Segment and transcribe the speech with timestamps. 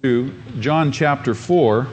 [0.00, 1.88] to John chapter 4.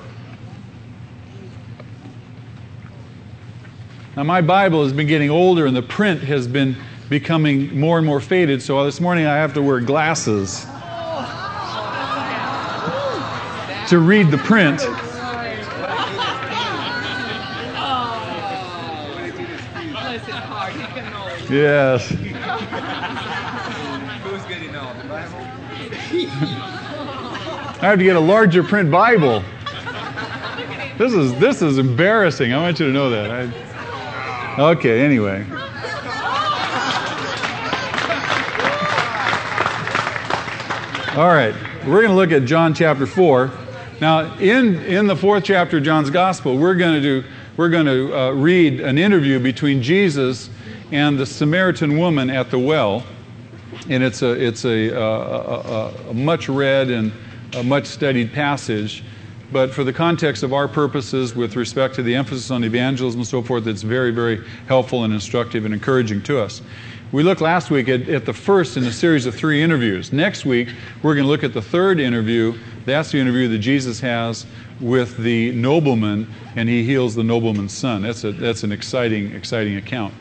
[4.15, 6.77] Now, my Bible has been getting older and the print has been
[7.09, 10.65] becoming more and more faded, so this morning I have to wear glasses
[13.89, 14.81] to read the print.
[21.49, 22.34] Yes.
[27.85, 29.43] I have to get a larger print Bible.
[30.97, 32.51] This is this is embarrassing.
[32.51, 33.29] I want you to know that.
[33.29, 35.45] I, okay, anyway.
[41.15, 41.53] All right,
[41.85, 43.51] we're going to look at John chapter 4.
[44.01, 47.85] Now, in, in the fourth chapter of John's Gospel, we're going to, do, we're going
[47.85, 50.49] to uh, read an interview between Jesus
[50.91, 53.03] and the Samaritan woman at the well.
[53.89, 57.11] And it's a, it's a, uh, a, a, a much read and
[57.55, 59.03] a much studied passage.
[59.51, 63.27] But for the context of our purposes, with respect to the emphasis on evangelism and
[63.27, 66.61] so forth, it's very, very helpful and instructive and encouraging to us.
[67.11, 70.11] We looked last week at, at the first in a series of three interviews.
[70.11, 70.69] Next week,
[71.01, 72.57] we're going to look at the third interview.
[72.85, 74.45] That's the interview that Jesus has
[74.81, 78.01] with the nobleman, and he heals the nobleman's son.
[78.01, 80.13] That's, a, that's an exciting, exciting account.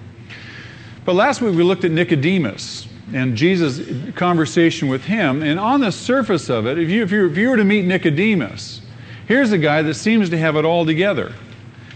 [1.04, 5.42] But last week, we looked at Nicodemus and Jesus' conversation with him.
[5.42, 7.84] And on the surface of it, if you, if, you, if you were to meet
[7.84, 8.80] Nicodemus,
[9.28, 11.34] here's a guy that seems to have it all together.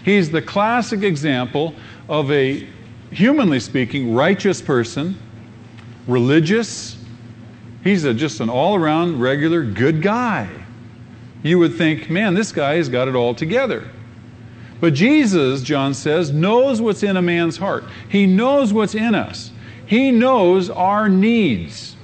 [0.04, 1.74] He's the classic example
[2.08, 2.66] of a,
[3.10, 5.18] humanly speaking, righteous person,
[6.06, 6.96] religious.
[7.84, 10.48] He's a, just an all around, regular, good guy.
[11.42, 13.88] You would think, man, this guy has got it all together.
[14.80, 17.84] But Jesus, John says, knows what's in a man's heart.
[18.08, 19.50] He knows what's in us.
[19.89, 21.97] He knows our needs.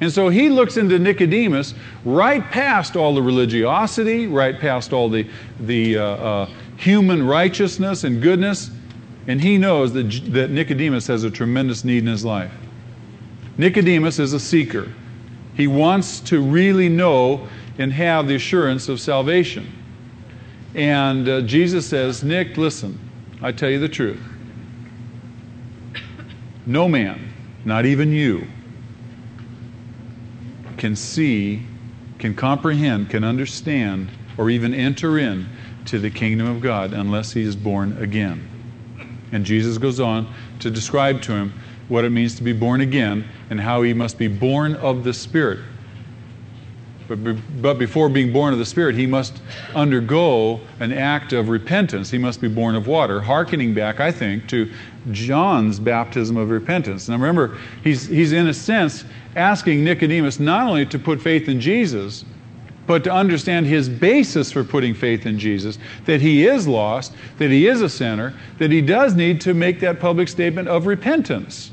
[0.00, 5.28] And so he looks into Nicodemus right past all the religiosity, right past all the,
[5.58, 8.70] the uh, uh, human righteousness and goodness,
[9.26, 12.52] and he knows that, that Nicodemus has a tremendous need in his life.
[13.58, 14.92] Nicodemus is a seeker.
[15.56, 17.48] He wants to really know
[17.78, 19.66] and have the assurance of salvation.
[20.76, 22.98] And uh, Jesus says, Nick, listen,
[23.42, 24.20] I tell you the truth.
[26.66, 27.31] No man
[27.64, 28.46] not even you,
[30.76, 31.62] can see,
[32.18, 35.48] can comprehend, can understand, or even enter in
[35.84, 38.48] to the kingdom of God unless he is born again.
[39.30, 41.52] And Jesus goes on to describe to him
[41.88, 45.12] what it means to be born again and how he must be born of the
[45.12, 45.60] Spirit.
[47.16, 49.40] But, but before being born of the Spirit, he must
[49.74, 52.10] undergo an act of repentance.
[52.10, 54.70] He must be born of water, hearkening back, I think, to
[55.10, 57.08] John's baptism of repentance.
[57.08, 61.60] Now remember, he's, he's in a sense asking Nicodemus not only to put faith in
[61.60, 62.24] Jesus,
[62.86, 67.50] but to understand his basis for putting faith in Jesus, that he is lost, that
[67.50, 71.71] he is a sinner, that he does need to make that public statement of repentance.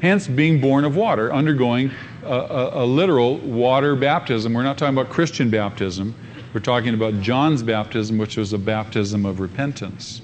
[0.00, 1.90] Hence, being born of water, undergoing
[2.22, 4.54] a, a, a, literal water baptism.
[4.54, 6.14] We're not talking about Christian baptism.
[6.54, 10.22] We're talking about John's baptism, which was a baptism of repentance.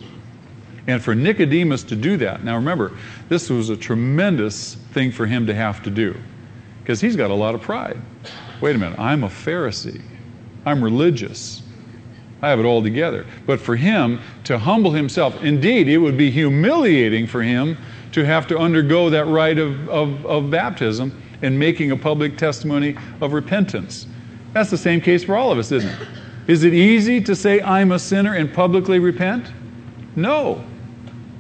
[0.87, 2.93] And for Nicodemus to do that, now remember,
[3.29, 6.15] this was a tremendous thing for him to have to do
[6.83, 7.99] because he's got a lot of pride.
[8.61, 10.03] Wait a minute, I'm a Pharisee,
[10.67, 11.62] I'm religious.
[12.43, 13.25] I have it all together.
[13.47, 17.79] But for him to humble himself, indeed, it would be humiliating for him
[18.14, 22.97] to have to undergo that rite of, of, of baptism and making a public testimony
[23.20, 24.06] of repentance.
[24.52, 26.08] That's the same case for all of us, isn't it?
[26.47, 29.50] Is it easy to say, I'm a sinner and publicly repent?
[30.14, 30.64] No.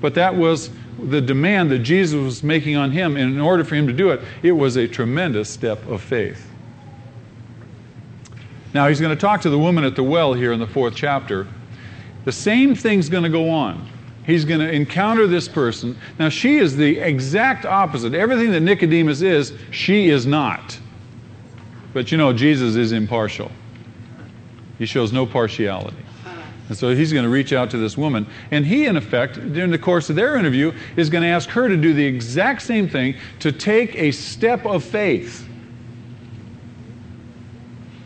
[0.00, 0.70] But that was
[1.00, 3.16] the demand that Jesus was making on him.
[3.16, 6.44] And in order for him to do it, it was a tremendous step of faith.
[8.74, 10.96] Now, he's going to talk to the woman at the well here in the fourth
[10.96, 11.46] chapter.
[12.24, 13.88] The same thing's going to go on.
[14.26, 15.98] He's going to encounter this person.
[16.18, 18.14] Now, she is the exact opposite.
[18.14, 20.78] Everything that Nicodemus is, she is not.
[21.92, 23.50] But you know, Jesus is impartial,
[24.78, 25.96] he shows no partiality.
[26.68, 28.26] And so he's going to reach out to this woman.
[28.50, 31.68] And he, in effect, during the course of their interview, is going to ask her
[31.68, 35.46] to do the exact same thing to take a step of faith.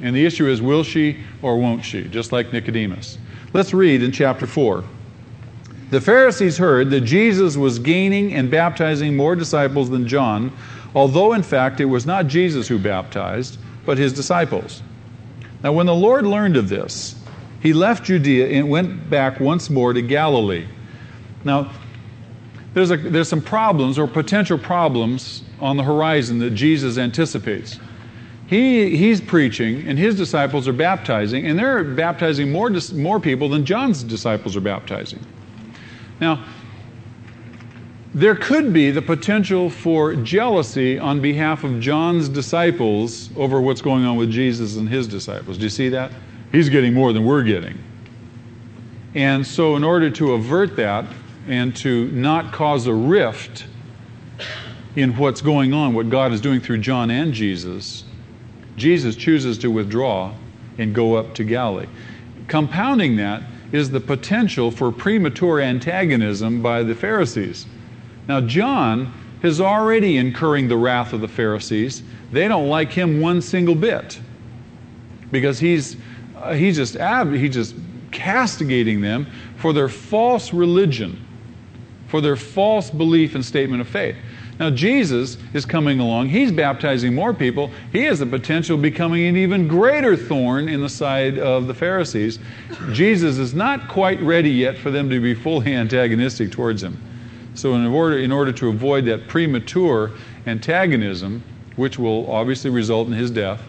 [0.00, 2.05] And the issue is will she or won't she?
[2.09, 3.19] Just like Nicodemus.
[3.53, 4.82] Let's read in chapter 4.
[5.90, 10.52] The Pharisees heard that Jesus was gaining and baptizing more disciples than John,
[10.94, 14.82] although in fact it was not Jesus who baptized, but his disciples.
[15.62, 17.17] Now, when the Lord learned of this,
[17.61, 20.67] he left Judea and went back once more to Galilee.
[21.43, 21.73] Now,
[22.75, 27.81] there's, a, there's some problems or potential problems on the horizon that Jesus anticipates.
[28.49, 33.64] he, he's preaching, and his disciples are baptizing, and they're baptizing more, more people than
[33.64, 35.19] John's disciples are baptizing.
[36.20, 36.44] Now,
[38.15, 44.05] there could be the potential for jealousy on behalf of John's disciples over what's going
[44.05, 45.59] on with Jesus and his disciples.
[45.59, 46.11] Do you see that?
[46.50, 47.79] He's getting more than we're getting.
[49.15, 51.05] And so, in order to avert that
[51.47, 53.67] and to not cause a rift
[54.97, 58.05] in what's going on, what God is doing through John and Jesus,
[58.76, 60.35] Jesus chooses to withdraw
[60.79, 61.88] and go up to Galilee.
[62.47, 63.43] Compounding that
[63.73, 67.67] is the potential for premature antagonism by the Pharisees.
[68.26, 69.12] Now, John
[69.43, 72.03] is already incurring the wrath of the Pharisees.
[72.32, 74.20] They don't like him one single bit
[75.31, 75.97] because he's,
[76.37, 77.75] uh, he's, just, ab- he's just
[78.11, 79.26] castigating them
[79.56, 81.25] for their false religion,
[82.09, 84.17] for their false belief and statement of faith.
[84.59, 86.31] Now, Jesus is coming along.
[86.31, 87.71] He's baptizing more people.
[87.93, 91.75] He has the potential of becoming an even greater thorn in the side of the
[91.75, 92.41] Pharisees.
[92.93, 97.01] Jesus is not quite ready yet for them to be fully antagonistic towards him.
[97.55, 100.13] So, in order, in order to avoid that premature
[100.47, 101.43] antagonism,
[101.77, 103.63] which will obviously result in his death,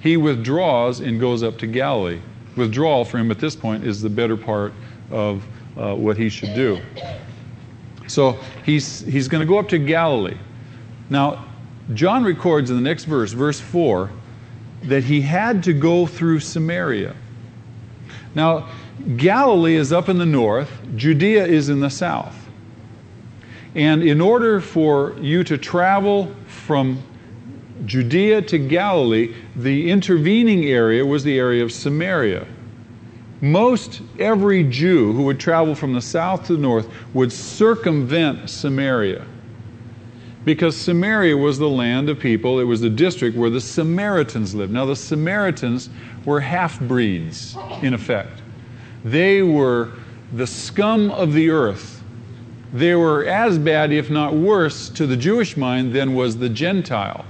[0.00, 2.20] he withdraws and goes up to Galilee.
[2.56, 4.72] Withdrawal for him at this point is the better part
[5.10, 5.44] of
[5.76, 6.80] uh, what he should do.
[8.12, 10.36] So he's, he's going to go up to Galilee.
[11.08, 11.46] Now,
[11.94, 14.10] John records in the next verse, verse 4,
[14.84, 17.16] that he had to go through Samaria.
[18.34, 18.68] Now,
[19.16, 22.36] Galilee is up in the north, Judea is in the south.
[23.74, 27.02] And in order for you to travel from
[27.86, 32.46] Judea to Galilee, the intervening area was the area of Samaria
[33.42, 39.26] most every Jew who would travel from the south to the north would circumvent Samaria.
[40.44, 44.72] Because Samaria was the land of people, it was the district where the Samaritans lived.
[44.72, 45.90] Now, the Samaritans
[46.24, 48.40] were half breeds, in effect.
[49.04, 49.90] They were
[50.32, 52.02] the scum of the earth.
[52.72, 57.24] They were as bad, if not worse, to the Jewish mind than was the Gentile.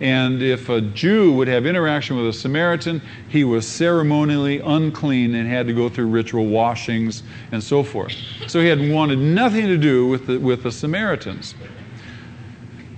[0.00, 5.48] And if a Jew would have interaction with a Samaritan, he was ceremonially unclean and
[5.48, 8.12] had to go through ritual washings and so forth.
[8.46, 11.54] So he had wanted nothing to do with the, with the Samaritans.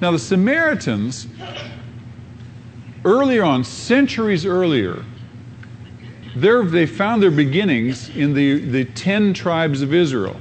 [0.00, 1.28] Now, the Samaritans,
[3.04, 5.04] earlier on, centuries earlier,
[6.34, 10.36] they found their beginnings in the, the ten tribes of Israel.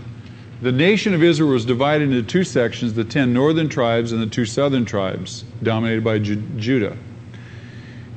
[0.60, 4.28] The nation of Israel was divided into two sections the ten northern tribes and the
[4.28, 6.98] two southern tribes, dominated by Ju- Judah.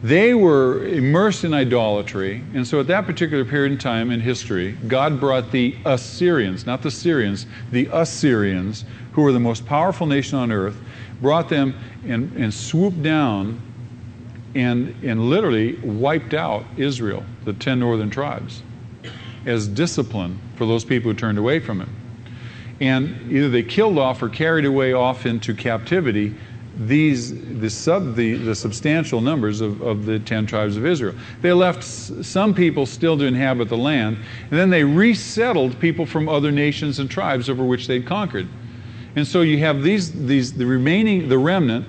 [0.02, 4.72] They were immersed in idolatry, and so at that particular period in time in history,
[4.88, 10.38] God brought the Assyrians, not the Syrians, the Assyrians, who were the most powerful nation
[10.38, 10.80] on earth,
[11.20, 11.74] brought them
[12.06, 13.60] and, and swooped down
[14.54, 18.62] and, and literally wiped out Israel, the ten northern tribes,
[19.44, 21.99] as discipline for those people who turned away from him
[22.80, 26.34] and either they killed off or carried away off into captivity
[26.78, 31.14] these the sub the, the substantial numbers of, of the ten tribes of Israel.
[31.42, 34.18] They left s- some people still to inhabit the land,
[34.50, 38.48] and then they resettled people from other nations and tribes over which they'd conquered.
[39.16, 41.86] And so you have these these the remaining the remnant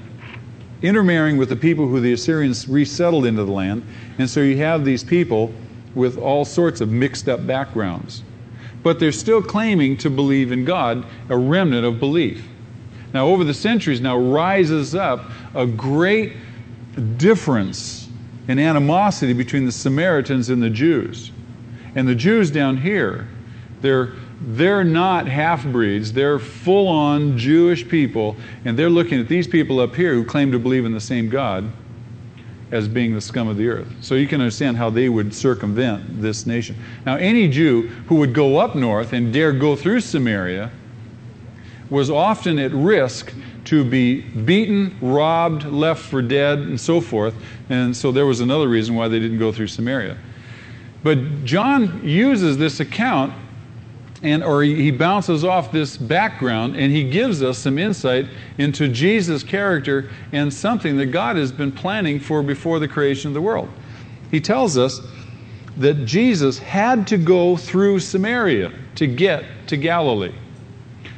[0.82, 3.84] intermarrying with the people who the Assyrians resettled into the land,
[4.18, 5.54] and so you have these people
[5.94, 8.24] with all sorts of mixed up backgrounds
[8.84, 12.48] but they're still claiming to believe in God, a remnant of belief.
[13.14, 16.34] Now, over the centuries, now rises up a great
[17.18, 18.10] difference
[18.48, 21.32] in animosity between the Samaritans and the Jews.
[21.96, 23.28] And the Jews down here,
[23.82, 28.36] they're, they're not half breeds, they're full on Jewish people,
[28.66, 31.30] and they're looking at these people up here who claim to believe in the same
[31.30, 31.72] God
[32.72, 33.88] as being the scum of the earth.
[34.02, 36.78] So you can understand how they would circumvent this nation.
[37.06, 40.72] Now, any Jew who would go up north and dare go through Samaria
[41.90, 43.34] was often at risk
[43.66, 47.36] to be beaten, robbed, left for dead, and so forth.
[47.70, 50.18] And so there was another reason why they didn't go through Samaria.
[51.04, 53.34] But John uses this account
[54.24, 59.44] and or he bounces off this background and he gives us some insight into Jesus'
[59.44, 63.70] character and something that God has been planning for before the creation of the world.
[64.30, 65.02] He tells us
[65.78, 70.36] that Jesus had to go through Samaria to get to Galilee.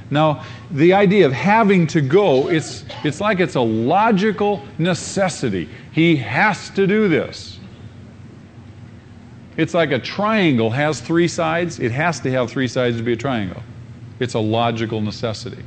[0.10, 5.68] Now, the idea of having to go, it's, it's like it's a logical necessity.
[5.92, 7.60] He has to do this.
[9.58, 11.80] It's like a triangle has three sides.
[11.80, 13.62] It has to have three sides to be a triangle.
[14.20, 15.64] It's a logical necessity.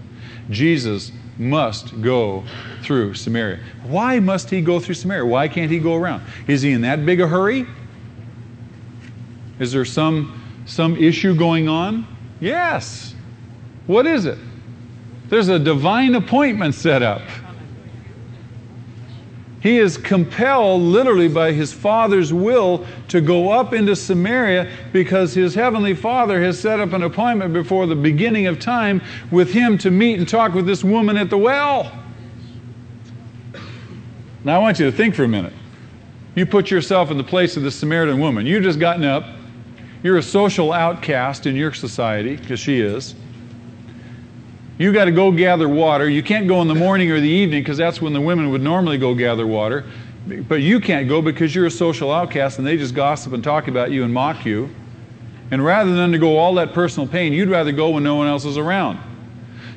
[0.51, 2.45] Jesus must go
[2.83, 3.61] through Samaria.
[3.85, 5.27] Why must he go through Samaria?
[5.27, 6.23] Why can't he go around?
[6.47, 7.67] Is he in that big a hurry?
[9.59, 12.07] Is there some, some issue going on?
[12.41, 13.15] Yes.
[13.87, 14.39] What is it?
[15.29, 17.23] There's a divine appointment set up.
[19.67, 25.57] He is compelled, literally, by his Father's will to go up into Samaria because his
[25.57, 29.91] Heavenly Father has set up an appointment before the beginning of time with him to
[29.91, 31.91] meet and talk with this woman at the well.
[34.45, 35.53] Now, I want you to think for a minute.
[36.37, 38.47] You put yourself in the place of the Samaritan woman.
[38.47, 39.25] You've just gotten up.
[40.05, 43.17] You're a social outcast in your society, because she is.
[44.79, 46.09] You got to go gather water.
[46.09, 48.61] You can't go in the morning or the evening because that's when the women would
[48.61, 49.85] normally go gather water.
[50.49, 53.69] But you can't go because you're a social outcast and they just gossip and talk
[53.69, 54.69] about you and mock you.
[55.51, 58.45] And rather than undergo all that personal pain, you'd rather go when no one else
[58.45, 58.99] is around.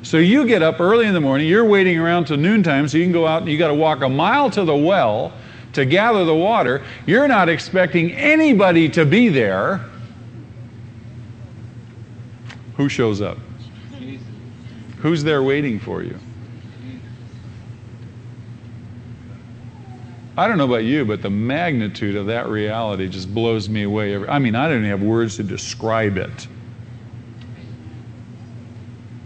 [0.02, 3.04] So you get up early in the morning, you're waiting around till noontime so you
[3.04, 5.32] can go out and you got to walk a mile to the well
[5.74, 6.82] to gather the water.
[7.06, 9.84] You're not expecting anybody to be there.
[12.76, 13.38] Who shows up?
[15.02, 16.18] Who's there waiting for you?
[20.36, 24.16] I don't know about you, but the magnitude of that reality just blows me away.
[24.26, 26.46] I mean, I don't even have words to describe it.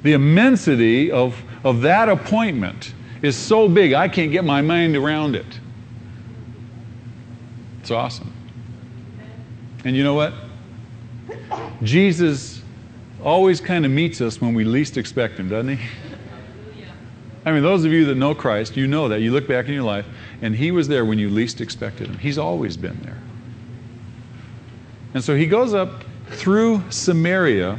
[0.02, 5.37] The immensity of, of that appointment is so big, I can't get my mind around
[5.37, 5.47] it.
[7.81, 8.33] It's awesome.
[9.85, 10.33] And you know what?
[11.83, 12.63] Jesus
[13.25, 15.88] always kind of meets us when we least expect Him, doesn't He?
[17.47, 19.21] I mean, those of you that know Christ, you know that.
[19.21, 20.07] You look back in your life,
[20.40, 22.19] and He was there when you least expected Him.
[22.19, 23.19] He's always been there.
[25.14, 27.78] And so He goes up through Samaria.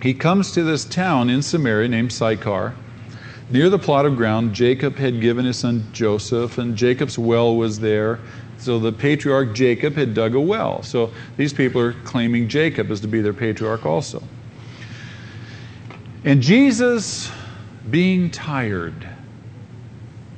[0.00, 2.74] He comes to this town in Samaria named Sychar.
[3.50, 7.80] Near the plot of ground, Jacob had given his son Joseph, and Jacob's well was
[7.80, 8.20] there.
[8.58, 10.82] So the patriarch Jacob had dug a well.
[10.82, 14.22] So these people are claiming Jacob as to be their patriarch also.
[16.24, 17.30] And Jesus
[17.90, 19.08] being tired,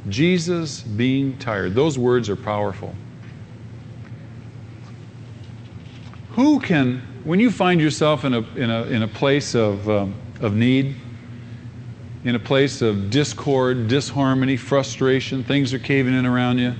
[0.08, 2.94] Jesus being tired, those words are powerful.
[6.32, 10.14] Who can, when you find yourself in a, in a, in a place of, um,
[10.40, 10.94] of need,
[12.24, 16.74] in a place of discord, disharmony, frustration, things are caving in around you,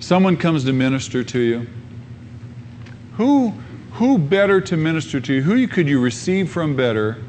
[0.00, 1.66] someone comes to minister to you,
[3.14, 3.50] who,
[3.92, 5.42] who better to minister to you?
[5.42, 7.22] Who could you receive from better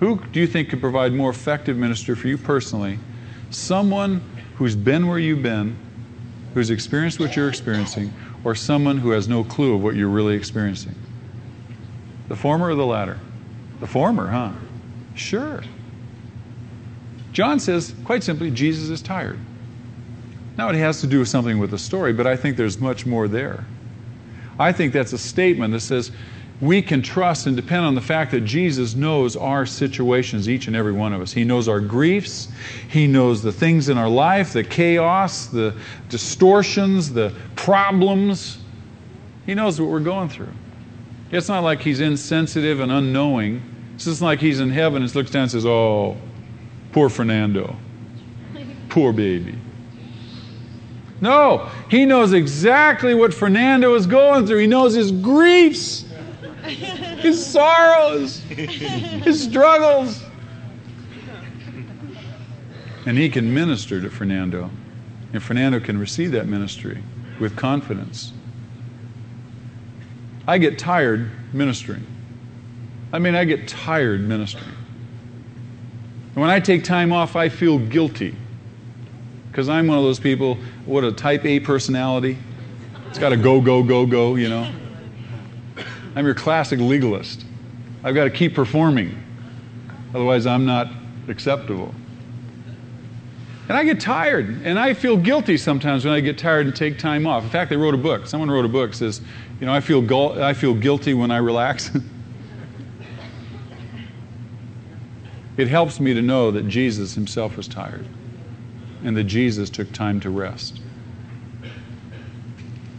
[0.00, 2.98] who do you think could provide more effective ministry for you personally?
[3.50, 4.22] Someone
[4.56, 5.76] who's been where you've been,
[6.54, 8.12] who's experienced what you're experiencing,
[8.44, 10.94] or someone who has no clue of what you're really experiencing?
[12.28, 13.18] The former or the latter?
[13.80, 14.52] The former, huh?
[15.14, 15.62] Sure.
[17.32, 19.38] John says, quite simply, Jesus is tired.
[20.56, 23.06] Now, it has to do with something with the story, but I think there's much
[23.06, 23.64] more there.
[24.58, 26.10] I think that's a statement that says,
[26.60, 30.74] we can trust and depend on the fact that Jesus knows our situations, each and
[30.74, 31.32] every one of us.
[31.32, 32.48] He knows our griefs,
[32.88, 35.76] He knows the things in our life, the chaos, the
[36.08, 38.58] distortions, the problems.
[39.46, 40.52] He knows what we're going through.
[41.30, 43.62] It's not like He's insensitive and unknowing.
[43.94, 46.16] It's just like He's in heaven and looks down and says, Oh,
[46.90, 47.76] poor Fernando,
[48.88, 49.56] poor baby.
[51.20, 56.04] No, He knows exactly what Fernando is going through, He knows his griefs
[57.20, 60.22] his sorrows, his struggles.
[63.06, 64.70] And he can minister to Fernando.
[65.32, 67.02] And Fernando can receive that ministry
[67.40, 68.32] with confidence.
[70.46, 72.06] I get tired ministering.
[73.12, 74.74] I mean, I get tired ministering.
[76.34, 78.36] And when I take time off, I feel guilty.
[79.50, 82.38] Because I'm one of those people, what a type A personality.
[83.08, 84.70] It's got to go, go, go, go, you know.
[86.18, 87.44] I'm your classic legalist.
[88.02, 89.22] I've got to keep performing,
[90.12, 90.88] otherwise, I'm not
[91.28, 91.94] acceptable.
[93.68, 96.98] And I get tired, and I feel guilty sometimes when I get tired and take
[96.98, 97.44] time off.
[97.44, 98.26] In fact, they wrote a book.
[98.26, 99.20] Someone wrote a book says,
[99.60, 101.92] you know, I feel, gu- I feel guilty when I relax.
[105.56, 108.08] it helps me to know that Jesus himself was tired
[109.04, 110.80] and that Jesus took time to rest.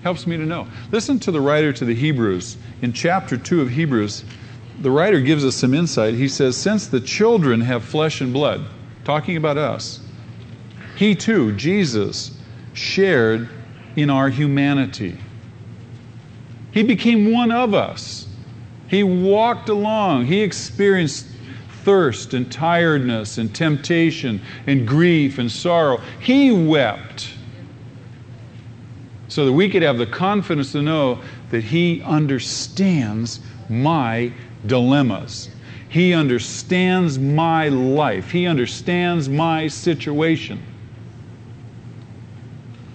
[0.04, 0.68] Helps me to know.
[0.92, 4.24] Listen to the writer to the Hebrews in chapter 2 of Hebrews,
[4.80, 6.14] the writer gives us some insight.
[6.14, 8.66] He says, Since the children have flesh and blood,
[9.04, 10.00] talking about us,
[10.96, 12.38] he too, Jesus,
[12.74, 13.50] shared
[13.96, 15.18] in our humanity.
[16.72, 18.28] He became one of us.
[18.88, 20.26] He walked along.
[20.26, 21.26] He experienced
[21.84, 26.02] thirst and tiredness and temptation and grief and sorrow.
[26.20, 27.34] He wept
[29.40, 31.18] so that we could have the confidence to know
[31.50, 34.34] that He understands my
[34.66, 35.48] dilemmas.
[35.88, 38.32] He understands my life.
[38.32, 40.62] He understands my situation.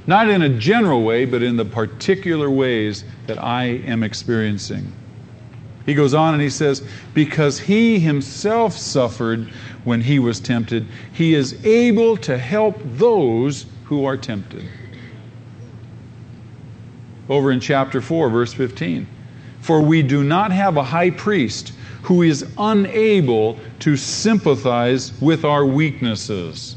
[0.07, 4.93] Not in a general way, but in the particular ways that I am experiencing.
[5.87, 9.49] He goes on and he says, Because he himself suffered
[9.85, 14.69] when he was tempted, he is able to help those who are tempted.
[17.29, 19.07] Over in chapter 4, verse 15.
[19.61, 25.65] For we do not have a high priest who is unable to sympathize with our
[25.65, 26.77] weaknesses.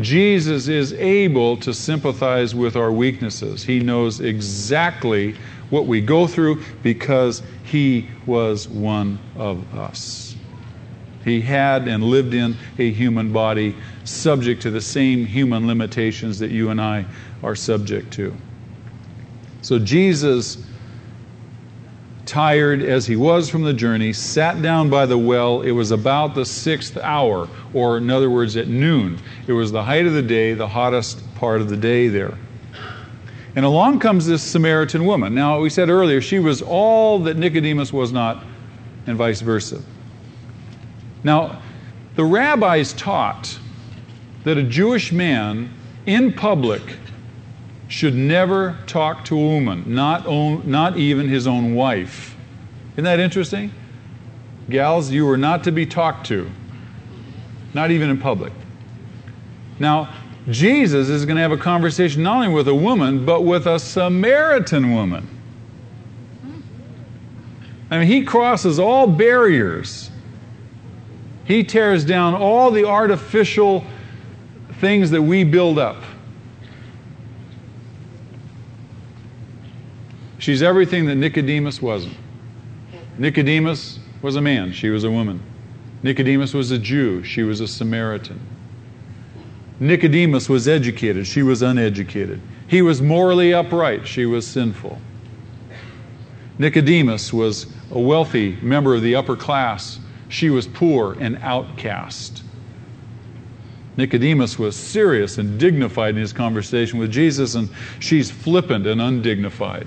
[0.00, 3.64] Jesus is able to sympathize with our weaknesses.
[3.64, 5.34] He knows exactly
[5.70, 10.36] what we go through because he was one of us.
[11.24, 16.50] He had and lived in a human body subject to the same human limitations that
[16.50, 17.06] you and I
[17.42, 18.36] are subject to.
[19.62, 20.58] So Jesus,
[22.26, 25.62] tired as he was from the journey, sat down by the well.
[25.62, 29.18] It was about the sixth hour, or in other words, at noon.
[29.46, 32.36] It was the height of the day, the hottest part of the day there.
[33.54, 35.34] And along comes this Samaritan woman.
[35.34, 38.44] Now, we said earlier, she was all that Nicodemus was not,
[39.06, 39.80] and vice versa.
[41.22, 41.62] Now,
[42.16, 43.58] the rabbis taught
[44.44, 45.72] that a Jewish man
[46.06, 46.82] in public
[47.92, 52.34] should never talk to a woman, not, own, not even his own wife.
[52.94, 53.70] Isn't that interesting?
[54.70, 56.50] Gals, you were not to be talked to,
[57.74, 58.54] not even in public.
[59.78, 60.08] Now,
[60.48, 63.78] Jesus is going to have a conversation not only with a woman, but with a
[63.78, 65.28] Samaritan woman.
[67.90, 70.10] I mean, he crosses all barriers.
[71.44, 73.84] He tears down all the artificial
[74.80, 76.02] things that we build up.
[80.42, 82.16] She's everything that Nicodemus wasn't.
[83.16, 85.40] Nicodemus was a man, she was a woman.
[86.02, 88.40] Nicodemus was a Jew, she was a Samaritan.
[89.78, 92.40] Nicodemus was educated, she was uneducated.
[92.66, 95.00] He was morally upright, she was sinful.
[96.58, 102.42] Nicodemus was a wealthy member of the upper class, she was poor and outcast.
[103.96, 107.68] Nicodemus was serious and dignified in his conversation with Jesus, and
[108.00, 109.86] she's flippant and undignified.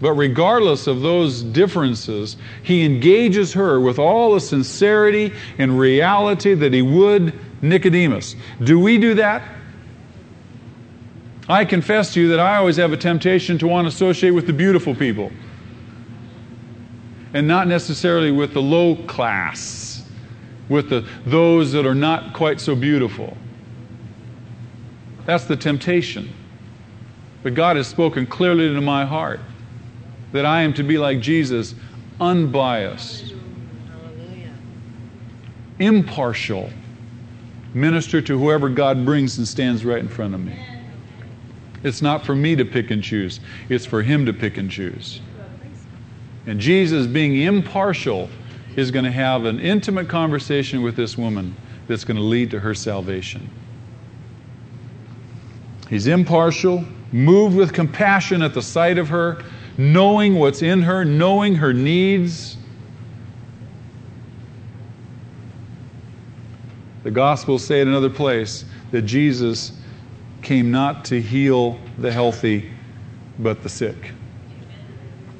[0.00, 6.72] But regardless of those differences, he engages her with all the sincerity and reality that
[6.72, 7.32] he would
[7.62, 8.36] Nicodemus.
[8.62, 9.42] Do we do that?
[11.48, 14.46] I confess to you that I always have a temptation to want to associate with
[14.46, 15.32] the beautiful people
[17.34, 20.06] and not necessarily with the low class,
[20.68, 23.36] with the, those that are not quite so beautiful.
[25.26, 26.32] That's the temptation.
[27.42, 29.40] But God has spoken clearly to my heart
[30.32, 31.74] that I am to be like Jesus,
[32.20, 33.34] unbiased,
[35.78, 36.70] impartial,
[37.74, 40.58] minister to whoever God brings and stands right in front of me.
[41.84, 45.20] It's not for me to pick and choose, it's for Him to pick and choose.
[46.46, 48.28] And Jesus, being impartial,
[48.74, 51.54] is going to have an intimate conversation with this woman
[51.86, 53.48] that's going to lead to her salvation.
[55.88, 59.42] He's impartial, moved with compassion at the sight of her,
[59.78, 62.56] knowing what's in her, knowing her needs.
[67.04, 69.72] The Gospels say in another place that Jesus
[70.42, 72.70] came not to heal the healthy,
[73.38, 74.12] but the sick.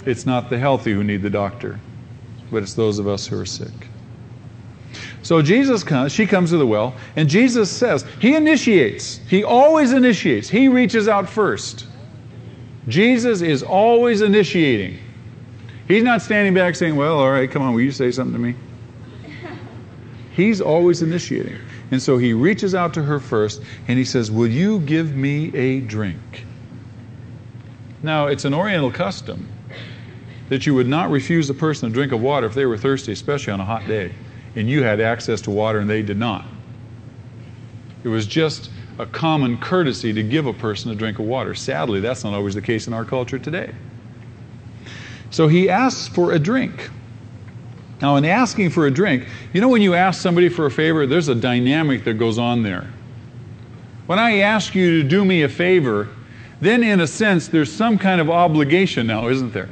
[0.07, 1.81] It's not the healthy who need the doctor,
[2.51, 3.88] but it's those of us who are sick.
[5.22, 9.18] So Jesus comes, she comes to the well, and Jesus says, He initiates.
[9.29, 10.48] He always initiates.
[10.48, 11.87] He reaches out first.
[12.88, 14.98] Jesus is always initiating.
[15.87, 18.38] He's not standing back saying, Well, all right, come on, will you say something to
[18.38, 18.55] me?
[20.33, 21.59] He's always initiating.
[21.90, 25.55] And so he reaches out to her first and he says, Will you give me
[25.55, 26.46] a drink?
[28.03, 29.48] Now, it's an Oriental custom
[30.48, 33.12] that you would not refuse a person a drink of water if they were thirsty,
[33.12, 34.14] especially on a hot day,
[34.55, 36.44] and you had access to water and they did not.
[38.05, 41.55] It was just a common courtesy to give a person a drink of water.
[41.55, 43.73] Sadly, that's not always the case in our culture today.
[45.31, 46.91] So he asks for a drink.
[48.01, 51.07] Now, in asking for a drink, you know when you ask somebody for a favor,
[51.07, 52.89] there's a dynamic that goes on there.
[54.07, 56.09] When I ask you to do me a favor,
[56.61, 59.69] then in a sense, there's some kind of obligation now, isn't there?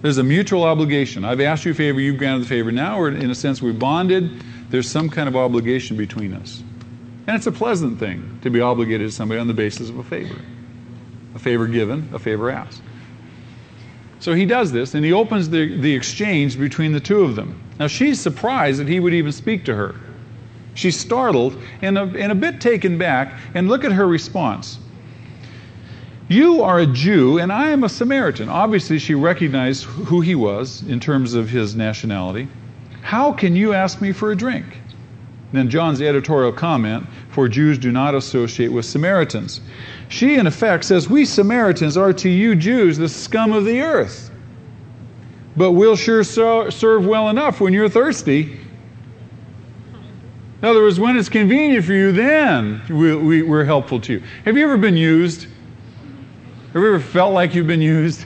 [0.00, 1.24] There's a mutual obligation.
[1.24, 2.70] I've asked you a favor, you've granted the favor.
[2.70, 4.42] Now, we're, in a sense, we're bonded.
[4.68, 6.62] There's some kind of obligation between us.
[7.26, 10.04] And it's a pleasant thing to be obligated to somebody on the basis of a
[10.04, 10.36] favor.
[11.34, 12.82] A favor given, a favor asked.
[14.20, 17.60] So he does this, and he opens the, the exchange between the two of them.
[17.78, 19.94] Now, she's surprised that he would even speak to her.
[20.74, 24.78] She's startled and a, and a bit taken back, and look at her response.
[26.28, 28.48] You are a Jew, and I am a Samaritan.
[28.48, 32.48] Obviously, she recognized who he was in terms of his nationality.
[33.02, 34.64] How can you ask me for a drink?
[35.54, 39.60] Then John's editorial comment for Jews do not associate with Samaritans.
[40.08, 44.32] She, in effect, says, We Samaritans are to you Jews the scum of the earth.
[45.56, 48.58] But we'll sure so, serve well enough when you're thirsty.
[50.60, 54.22] In other words, when it's convenient for you, then we, we, we're helpful to you.
[54.44, 55.44] Have you ever been used?
[56.72, 58.22] Have you ever felt like you've been used?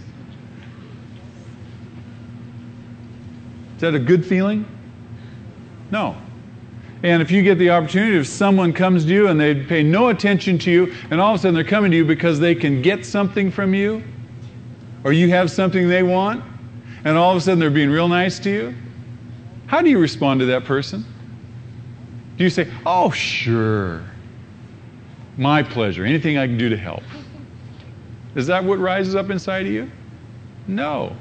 [3.74, 4.64] Is that a good feeling?
[5.90, 6.16] No.
[7.02, 10.08] And if you get the opportunity, if someone comes to you and they pay no
[10.08, 12.82] attention to you, and all of a sudden they're coming to you because they can
[12.82, 14.02] get something from you,
[15.04, 16.44] or you have something they want,
[17.04, 18.74] and all of a sudden they're being real nice to you,
[19.66, 21.04] how do you respond to that person?
[22.36, 24.02] Do you say, Oh, sure,
[25.36, 27.02] my pleasure, anything I can do to help?
[28.34, 29.90] Is that what rises up inside of you?
[30.66, 31.16] No.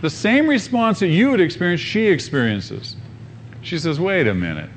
[0.00, 2.96] The same response that you would experience, she experiences.
[3.62, 4.70] She says, Wait a minute.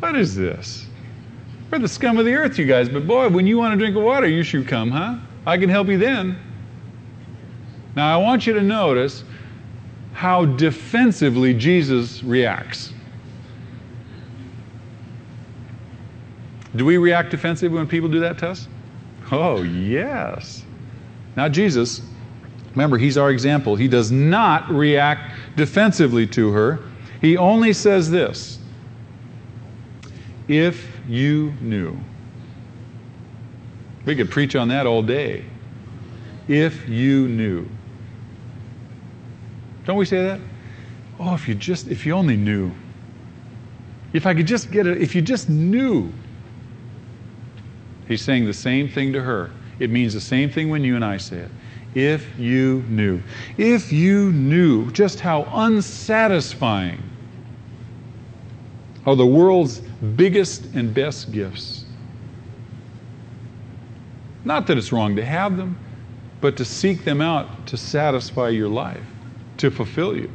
[0.00, 0.86] What is this?
[1.70, 3.96] We're the scum of the earth, you guys, but boy, when you want a drink
[3.96, 5.16] of water, you should come, huh?
[5.46, 6.38] I can help you then.
[7.96, 9.24] Now, I want you to notice
[10.12, 12.92] how defensively Jesus reacts.
[16.76, 18.68] Do we react defensively when people do that to us?
[19.32, 20.64] Oh, yes.
[21.36, 22.02] Now, Jesus,
[22.72, 23.76] remember, he's our example.
[23.76, 26.80] He does not react defensively to her.
[27.20, 28.55] He only says this
[30.48, 31.98] If you knew.
[34.04, 35.44] We could preach on that all day.
[36.46, 37.68] If you knew.
[39.84, 40.40] Don't we say that?
[41.18, 42.70] Oh, if you just, if you only knew.
[44.12, 46.12] If I could just get it, if you just knew.
[48.06, 49.50] He's saying the same thing to her.
[49.78, 51.50] It means the same thing when you and I say it.
[51.94, 53.20] If you knew.
[53.58, 57.02] If you knew just how unsatisfying
[59.06, 59.80] are the world's
[60.16, 61.84] biggest and best gifts.
[64.44, 65.78] Not that it's wrong to have them,
[66.40, 69.02] but to seek them out to satisfy your life,
[69.56, 70.30] to fulfill you.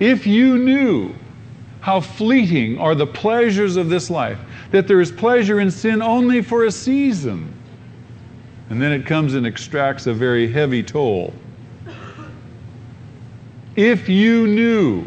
[0.00, 1.14] If you knew
[1.80, 4.38] how fleeting are the pleasures of this life,
[4.70, 7.52] that there is pleasure in sin only for a season.
[8.70, 11.32] And then it comes and extracts a very heavy toll.
[13.76, 15.06] If you knew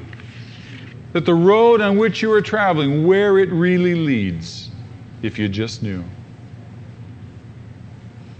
[1.17, 4.69] that the road on which you are traveling, where it really leads,
[5.23, 6.03] if you just knew.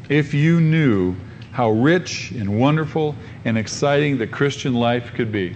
[0.10, 1.16] If you knew
[1.54, 5.56] how rich and wonderful and exciting the Christian life could be.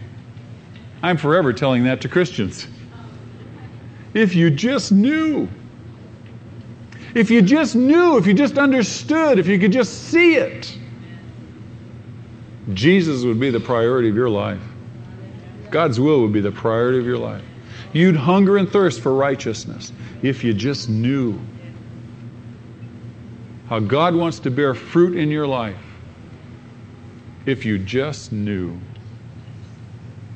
[1.03, 2.65] I'm forever telling that to Christians.
[4.15, 5.47] If you just knew.
[7.13, 10.75] If you just knew, if you just understood, if you could just see it,
[12.73, 14.70] Jesus would be the priority of your life.
[15.71, 17.43] God's will would be the priority of your life.
[17.93, 21.39] You'd hunger and thirst for righteousness if you just knew
[23.67, 25.77] how God wants to bear fruit in your life.
[27.45, 28.77] If you just knew.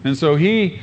[0.04, 0.80] And so he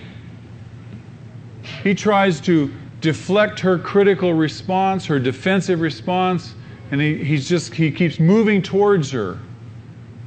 [1.83, 6.55] he tries to deflect her critical response, her defensive response,
[6.91, 9.39] and he, he's just, he keeps moving towards her,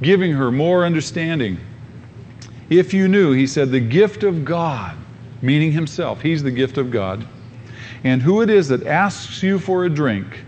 [0.02, 1.58] giving her more understanding.
[2.68, 4.96] If you knew, he said, the gift of God,
[5.40, 7.26] meaning himself, he's the gift of God,
[8.04, 10.44] and who it is that asks you for a drink,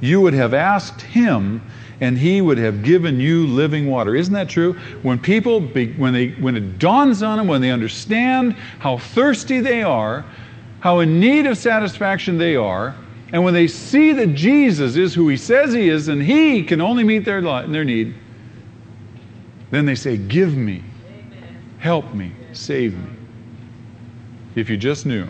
[0.00, 1.62] you would have asked him
[2.00, 4.14] and he would have given you living water.
[4.14, 4.74] Isn't that true?
[5.02, 9.82] When people, when, they, when it dawns on them, when they understand how thirsty they
[9.82, 10.24] are,
[10.80, 12.94] how in need of satisfaction they are,
[13.32, 16.80] and when they see that Jesus is who he says he is and he can
[16.80, 18.14] only meet their, their need,
[19.70, 20.84] then they say, Give me,
[21.78, 23.10] help me, save me.
[24.54, 25.28] If you just knew,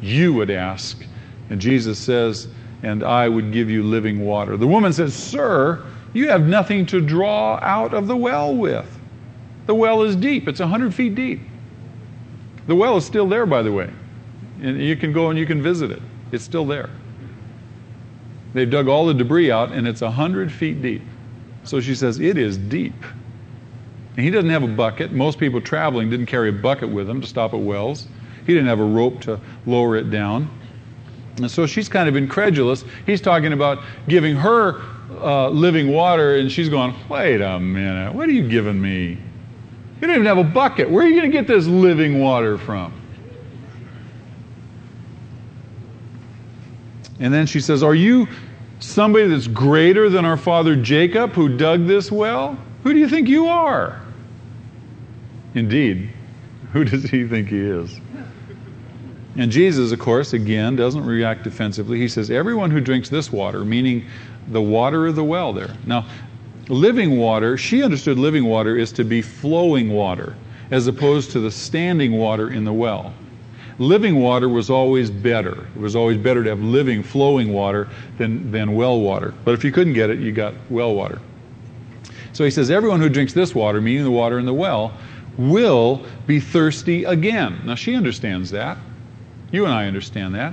[0.00, 1.04] you would ask.
[1.50, 2.48] And Jesus says,
[2.82, 4.56] And I would give you living water.
[4.56, 8.98] The woman says, Sir, you have nothing to draw out of the well with.
[9.66, 11.40] The well is deep, it's 100 feet deep.
[12.66, 13.90] The well is still there, by the way.
[14.62, 16.02] And you can go and you can visit it.
[16.32, 16.90] It's still there.
[18.54, 21.02] They've dug all the debris out, and it's 100 feet deep.
[21.64, 22.94] So she says, It is deep.
[24.18, 25.12] And he doesn't have a bucket.
[25.12, 28.08] Most people traveling didn't carry a bucket with them to stop at wells.
[28.46, 30.50] He didn't have a rope to lower it down.
[31.36, 32.84] And so she's kind of incredulous.
[33.06, 33.78] He's talking about
[34.08, 34.82] giving her
[35.22, 39.10] uh, living water, and she's going, Wait a minute, what are you giving me?
[40.00, 40.90] You don't even have a bucket.
[40.90, 42.92] Where are you going to get this living water from?
[47.20, 48.26] And then she says, Are you
[48.80, 52.58] somebody that's greater than our father Jacob who dug this well?
[52.82, 54.02] Who do you think you are?
[55.54, 56.10] Indeed,
[56.72, 58.00] who does he think he is?
[59.36, 61.98] And Jesus, of course, again, doesn't react defensively.
[61.98, 64.06] He says, Everyone who drinks this water, meaning
[64.48, 65.76] the water of the well there.
[65.86, 66.06] Now,
[66.68, 70.34] living water, she understood living water is to be flowing water,
[70.70, 73.14] as opposed to the standing water in the well
[73.78, 75.66] living water was always better.
[75.74, 79.32] It was always better to have living, flowing water than, than well water.
[79.44, 81.20] But if you couldn't get it, you got well water.
[82.32, 84.92] So he says, Everyone who drinks this water, meaning the water in the well,
[85.38, 87.60] will be thirsty again.
[87.64, 88.76] Now she understands that.
[89.50, 90.52] You and I understand that.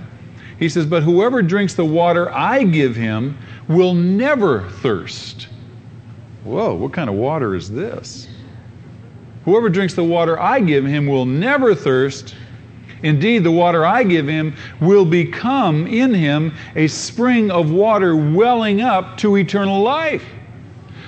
[0.57, 5.49] He says, But whoever drinks the water I give him will never thirst.
[6.43, 8.27] Whoa, what kind of water is this?
[9.43, 12.35] Whoever drinks the water I give him will never thirst.
[13.03, 18.81] Indeed, the water I give him will become in him a spring of water welling
[18.81, 20.23] up to eternal life.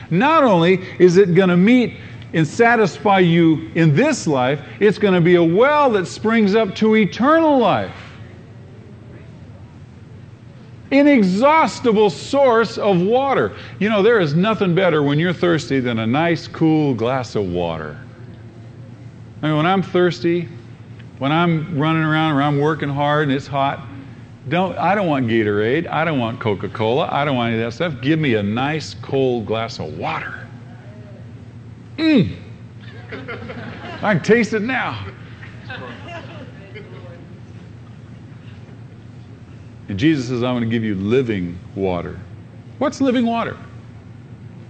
[0.10, 1.96] Not only is it going to meet
[2.34, 6.76] and satisfy you in this life, it's going to be a well that springs up
[6.76, 7.96] to eternal life.
[10.92, 13.56] Inexhaustible source of water.
[13.80, 17.46] You know, there is nothing better when you're thirsty than a nice, cool glass of
[17.46, 18.00] water.
[19.42, 20.48] I mean, when I'm thirsty,
[21.20, 23.86] when I'm running around or I'm working hard and it's hot,
[24.50, 25.88] don't I don't want Gatorade.
[25.88, 27.10] I don't want Coca-Cola.
[27.12, 28.02] I don't want any of that stuff.
[28.02, 30.37] Give me a nice cold glass of water.
[31.98, 32.36] Mmm.
[34.02, 35.08] I can taste it now.
[39.90, 42.20] And Jesus says, I'm going to give you living water.
[42.78, 43.58] What's living water?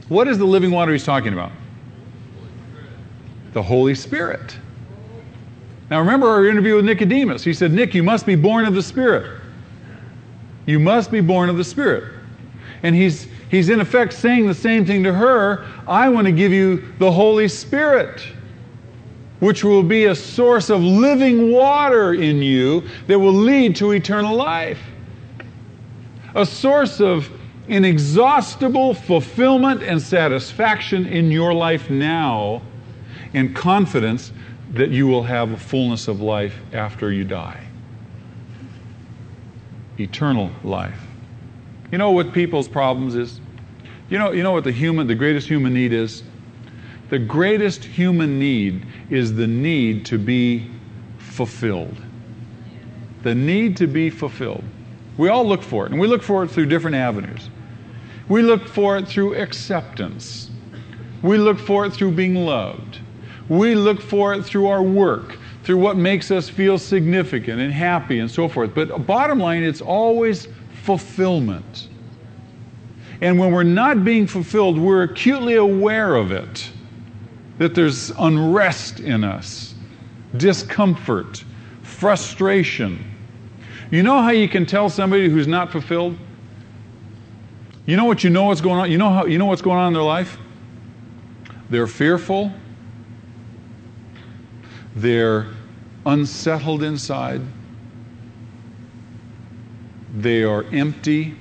[0.10, 1.52] What is the living water he's talking about?
[3.54, 4.58] The Holy Spirit.
[5.90, 7.44] Now, remember our interview with Nicodemus.
[7.44, 9.42] He said, Nick, you must be born of the Spirit.
[10.66, 12.14] You must be born of the Spirit.
[12.84, 16.52] And he's, he's in effect saying the same thing to her I want to give
[16.52, 18.22] you the Holy Spirit,
[19.40, 24.36] which will be a source of living water in you that will lead to eternal
[24.36, 24.80] life.
[26.36, 27.30] A source of
[27.68, 32.62] inexhaustible fulfillment and satisfaction in your life now,
[33.34, 34.32] and confidence
[34.74, 37.62] that you will have a fullness of life after you die.
[40.00, 41.07] Eternal life.
[41.92, 43.40] You know what people's problems is?
[44.10, 46.24] You know, you know what the human, the greatest human need is?
[47.10, 50.70] The greatest human need is the need to be
[51.18, 51.96] fulfilled.
[53.24, 54.64] The need to be fulfilled.
[55.18, 57.50] We all look for it, and we look for it through different avenues.
[58.28, 60.50] We look for it through acceptance.
[61.22, 63.00] We look for it through being loved.
[63.50, 68.20] We look for it through our work, through what makes us feel significant and happy
[68.20, 68.76] and so forth.
[68.76, 70.50] But bottom line, it's always
[70.88, 71.90] fulfillment.
[73.20, 76.72] And when we're not being fulfilled, we're acutely aware of it
[77.58, 79.76] that there's unrest in us,
[80.38, 81.44] discomfort,
[81.82, 83.04] frustration.
[83.92, 86.18] You know how you can tell somebody who's not fulfilled?
[87.86, 88.90] You know what you know what's going on?
[88.90, 90.38] You know how you know what's going on in their life?
[91.70, 92.54] They're fearful,
[94.96, 95.48] they're
[96.06, 97.42] unsettled inside.
[100.18, 101.36] They are empty,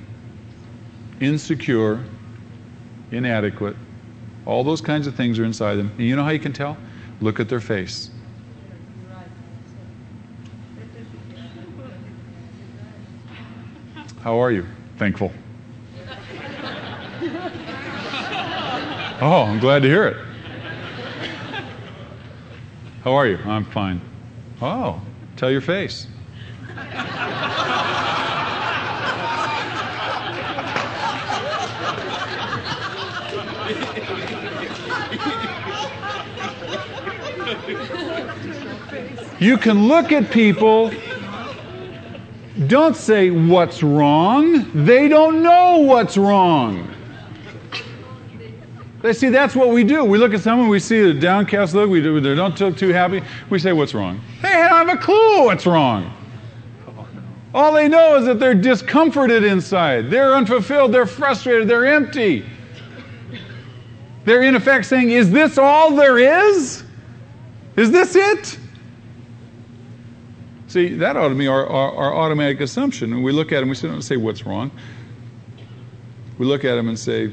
[1.19, 2.05] insecure,
[3.11, 3.75] inadequate.
[4.45, 5.91] All those kinds of things are inside them.
[5.97, 6.77] And you know how you can tell?
[7.23, 8.11] Look at their face.
[14.21, 14.67] How are you?
[14.99, 15.33] Thankful.
[19.19, 20.17] Oh, I'm glad to hear it.
[23.03, 23.39] How are you?
[23.47, 24.03] I'm fine.
[24.61, 25.01] Oh,
[25.37, 26.09] tell your face.
[39.39, 40.91] You can look at people.
[42.67, 44.71] Don't say what's wrong.
[44.87, 46.91] They don't know what's wrong.
[49.03, 50.05] They see that's what we do.
[50.05, 52.89] We look at someone, we see a downcast look, we do, they don't look too
[52.89, 53.23] happy.
[53.51, 54.21] We say, What's wrong?
[54.43, 56.13] They don't have a clue what's wrong.
[57.55, 60.11] All they know is that they're discomforted inside.
[60.11, 60.93] They're unfulfilled.
[60.93, 61.69] They're frustrated.
[61.69, 62.45] They're empty.
[64.25, 66.83] They're in effect saying, Is this all there is?
[67.77, 68.59] Is this it?
[70.69, 73.13] See, that ought to be our, our, our automatic assumption.
[73.13, 74.71] And we look at them, we don't say, What's wrong?
[76.39, 77.33] We look at them and say,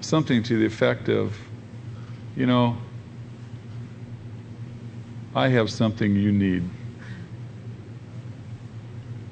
[0.00, 1.36] something to the effect of,
[2.36, 2.76] You know,
[5.34, 6.68] I have something you need.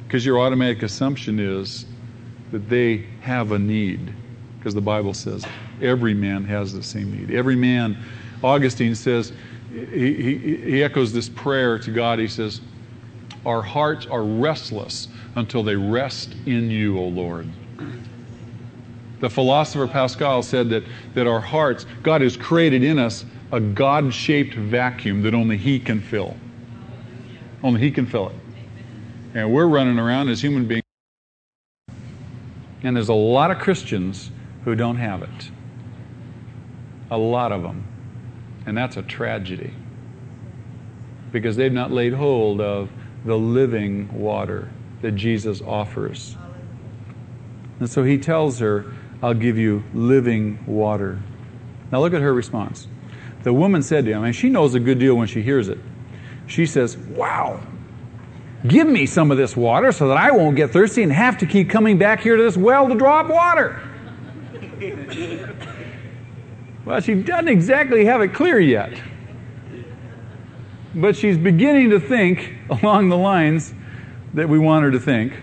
[0.07, 1.87] Because your automatic assumption is
[2.53, 4.15] that they have a need,
[4.59, 5.45] because the Bible says
[5.83, 7.35] every man has the same need.
[7.35, 7.99] Every man,
[8.43, 9.33] Augustine says,
[9.77, 12.19] he, he, he echoes this prayer to God.
[12.19, 12.61] He says,
[13.45, 17.49] Our hearts are restless until they rest in you, O Lord.
[19.21, 20.85] The philosopher Pascal said that,
[21.15, 25.79] that our hearts, God has created in us a God shaped vacuum that only He
[25.79, 26.37] can fill.
[27.63, 28.37] Only He can fill it.
[29.35, 30.83] And we're running around as human beings.
[32.83, 34.31] And there's a lot of Christians
[34.65, 35.51] who don't have it.
[37.11, 37.87] A lot of them.
[38.67, 39.73] And that's a tragedy.
[41.33, 42.91] Because they've not laid hold of
[43.25, 44.71] the living water
[45.03, 46.37] that Jesus offers.
[47.81, 51.21] And so he tells her, I'll give you living water.
[51.91, 52.89] Now look at her response.
[53.43, 55.79] The woman said to him, and she knows a good deal when she hears it.
[56.47, 57.61] She says, Wow,
[58.67, 61.47] Give me some of this water so that I won't get thirsty and have to
[61.47, 63.81] keep coming back here to this well to draw up water.
[66.87, 68.99] well, she doesn't exactly have it clear yet.
[70.95, 73.75] But she's beginning to think along the lines
[74.35, 75.35] that we want her to think.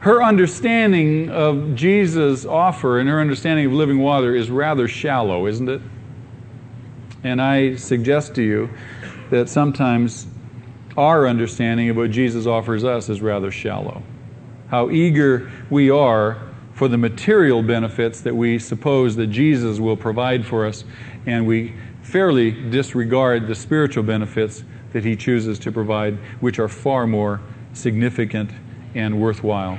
[0.00, 5.68] Her understanding of Jesus' offer and her understanding of living water is rather shallow, isn't
[5.68, 5.80] it?
[7.22, 8.68] And I suggest to you
[9.30, 10.26] that sometimes
[10.98, 14.02] our understanding of what Jesus offers us is rather shallow.
[14.68, 20.44] How eager we are for the material benefits that we suppose that Jesus will provide
[20.44, 20.84] for us,
[21.26, 27.06] and we fairly disregard the spiritual benefits that he chooses to provide, which are far
[27.06, 27.40] more
[27.72, 28.50] significant
[28.94, 29.78] and worthwhile.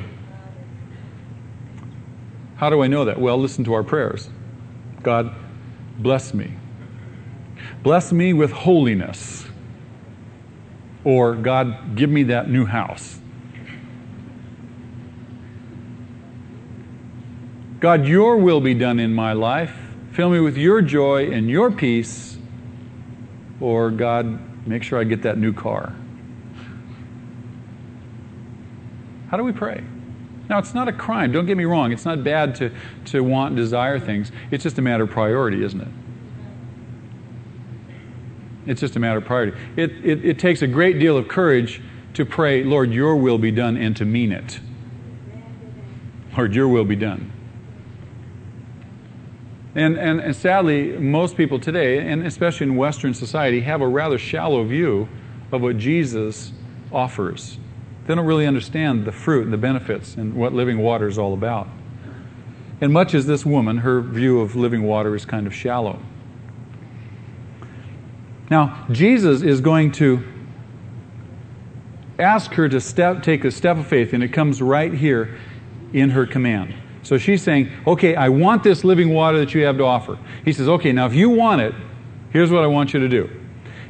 [2.55, 3.19] How do I know that?
[3.19, 4.29] Well, listen to our prayers.
[5.03, 5.33] God,
[5.99, 6.53] bless me.
[7.83, 9.45] Bless me with holiness
[11.05, 13.19] or God, give me that new house.
[17.85, 19.71] God, your will be done in my life.
[20.13, 22.35] Fill me with your joy and your peace.
[23.61, 25.95] Or, God, make sure I get that new car.
[29.29, 29.83] How do we pray?
[30.49, 31.31] Now, it's not a crime.
[31.31, 31.91] Don't get me wrong.
[31.91, 32.71] It's not bad to,
[33.11, 34.31] to want and desire things.
[34.49, 35.87] It's just a matter of priority, isn't it?
[38.65, 39.55] It's just a matter of priority.
[39.75, 41.83] It, it, it takes a great deal of courage
[42.15, 44.59] to pray, Lord, your will be done, and to mean it.
[46.35, 47.33] Lord, your will be done.
[49.75, 54.17] And, and, and sadly, most people today, and especially in Western society, have a rather
[54.17, 55.09] shallow view
[55.51, 56.53] of what Jesus
[56.93, 57.57] offers.
[58.07, 61.33] They don't really understand the fruit and the benefits and what living water is all
[61.33, 61.67] about.
[62.79, 65.99] And much as this woman, her view of living water is kind of shallow.
[68.49, 70.23] Now, Jesus is going to
[72.19, 75.37] ask her to step, take a step of faith, and it comes right here
[75.93, 76.75] in her command.
[77.05, 80.17] So she's saying, Okay, I want this living water that you have to offer.
[80.43, 81.73] He says, Okay, now if you want it,
[82.31, 83.29] here's what I want you to do.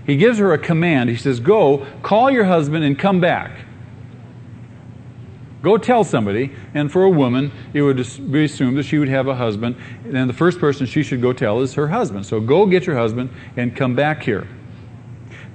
[0.05, 1.09] He gives her a command.
[1.09, 3.51] He says, Go, call your husband, and come back.
[5.63, 7.97] Go tell somebody, and for a woman, it would
[8.31, 11.33] be assumed that she would have a husband, and the first person she should go
[11.33, 12.25] tell is her husband.
[12.25, 14.47] So go get your husband and come back here.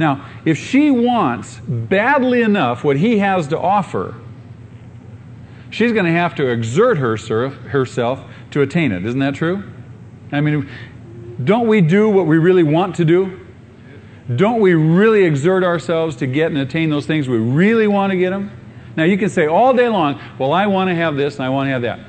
[0.00, 4.16] Now, if she wants badly enough what he has to offer,
[5.70, 9.06] she's going to have to exert herself to attain it.
[9.06, 9.64] Isn't that true?
[10.32, 10.68] I mean,
[11.42, 13.40] don't we do what we really want to do?
[14.36, 18.16] Don't we really exert ourselves to get and attain those things we really want to
[18.16, 18.50] get them?
[18.96, 21.48] Now, you can say all day long, well, I want to have this and I
[21.48, 22.00] want to have that.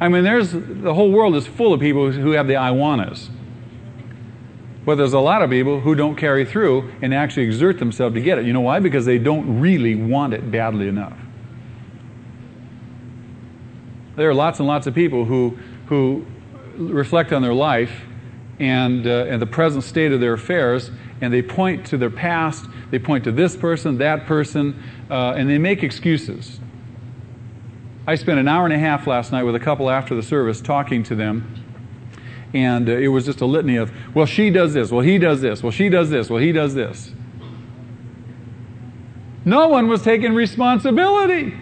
[0.00, 3.28] I mean, there's the whole world is full of people who have the I wannas.
[4.84, 8.20] But there's a lot of people who don't carry through and actually exert themselves to
[8.20, 8.44] get it.
[8.44, 8.78] You know why?
[8.78, 11.16] Because they don't really want it badly enough.
[14.16, 16.24] There are lots and lots of people who, who
[16.76, 17.92] reflect on their life
[18.58, 20.90] and, uh, and the present state of their affairs,
[21.20, 25.48] and they point to their past, they point to this person, that person, uh, and
[25.50, 26.58] they make excuses.
[28.06, 30.60] I spent an hour and a half last night with a couple after the service
[30.62, 31.64] talking to them,
[32.54, 35.42] and uh, it was just a litany of, well, she does this, well, he does
[35.42, 37.12] this, well, she does this, well, he does this.
[39.44, 41.54] No one was taking responsibility.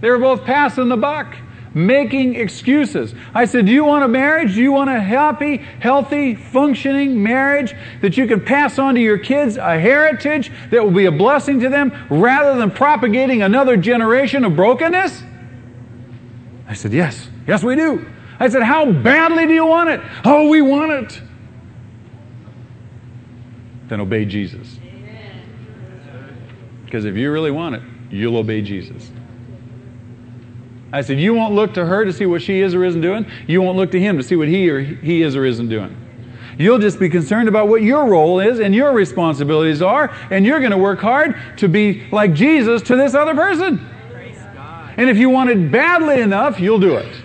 [0.00, 1.36] They were both passing the buck.
[1.72, 3.14] making excuses.
[3.32, 4.54] I said, Do you want a marriage?
[4.54, 9.18] Do you want a happy, healthy, functioning marriage that you can pass on to your
[9.18, 14.44] kids, a heritage that will be a blessing to them rather than propagating another generation
[14.44, 15.22] of brokenness?
[16.66, 18.04] I said, Yes, yes, we do.
[18.40, 20.00] I said, How badly do you want it?
[20.24, 21.22] Oh, we want it.
[23.88, 24.78] Then obey Jesus.
[26.84, 29.12] Because if you really want it, you'll obey Jesus.
[30.92, 33.26] I said, You won't look to her to see what she is or isn't doing.
[33.46, 35.96] You won't look to him to see what he or he is or isn't doing.
[36.58, 40.58] You'll just be concerned about what your role is and your responsibilities are, and you're
[40.58, 43.88] going to work hard to be like Jesus to this other person.
[44.96, 47.22] And if you want it badly enough, you'll do it.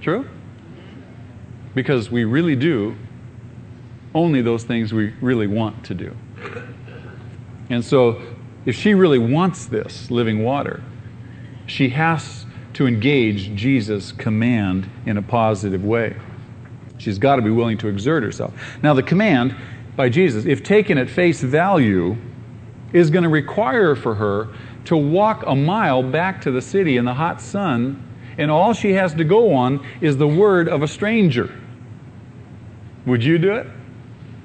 [0.00, 0.28] True?
[1.74, 2.96] Because we really do
[4.14, 6.16] only those things we really want to do.
[7.70, 8.20] And so,
[8.66, 10.82] if she really wants this living water,
[11.72, 12.44] she has
[12.74, 16.14] to engage Jesus' command in a positive way.
[16.98, 18.52] She's got to be willing to exert herself.
[18.82, 19.56] Now, the command
[19.96, 22.16] by Jesus, if taken at face value,
[22.92, 24.48] is going to require for her
[24.84, 28.06] to walk a mile back to the city in the hot sun,
[28.36, 31.58] and all she has to go on is the word of a stranger.
[33.06, 33.66] Would you do it?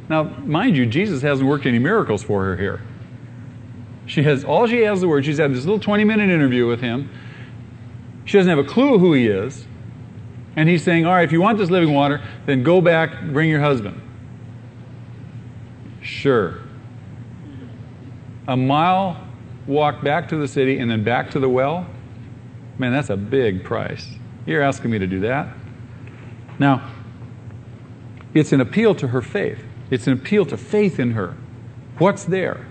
[0.07, 2.81] Now, mind you, Jesus hasn't worked any miracles for her here.
[4.07, 5.25] She has all she has the word.
[5.25, 7.09] She's had this little 20 minute interview with him.
[8.25, 9.65] She doesn't have a clue who he is.
[10.55, 13.49] And he's saying, All right, if you want this living water, then go back, bring
[13.49, 14.01] your husband.
[16.01, 16.59] Sure.
[18.47, 19.27] A mile
[19.67, 21.85] walk back to the city and then back to the well?
[22.77, 24.07] Man, that's a big price.
[24.45, 25.53] You're asking me to do that?
[26.59, 26.89] Now,
[28.33, 29.63] it's an appeal to her faith.
[29.89, 31.35] It's an appeal to faith in her.
[31.97, 32.66] What's there?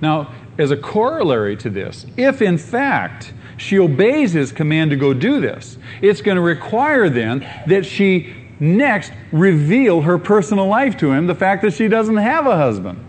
[0.00, 5.12] Now, as a corollary to this, if in fact she obeys his command to go
[5.12, 11.12] do this, it's going to require then that she next reveal her personal life to
[11.12, 13.04] him, the fact that she doesn't have a husband.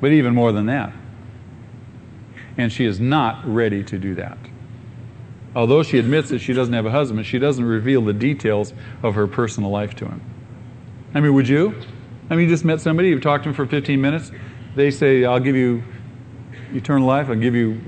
[0.00, 0.92] But even more than that.
[2.56, 4.38] And she is not ready to do that.
[5.56, 9.14] Although she admits that she doesn't have a husband, she doesn't reveal the details of
[9.14, 10.20] her personal life to him.
[11.14, 11.74] I mean, would you?
[12.28, 14.32] I mean, you just met somebody, you've talked to them for 15 minutes,
[14.74, 15.82] they say, I'll give you
[16.74, 17.80] eternal life, I'll give you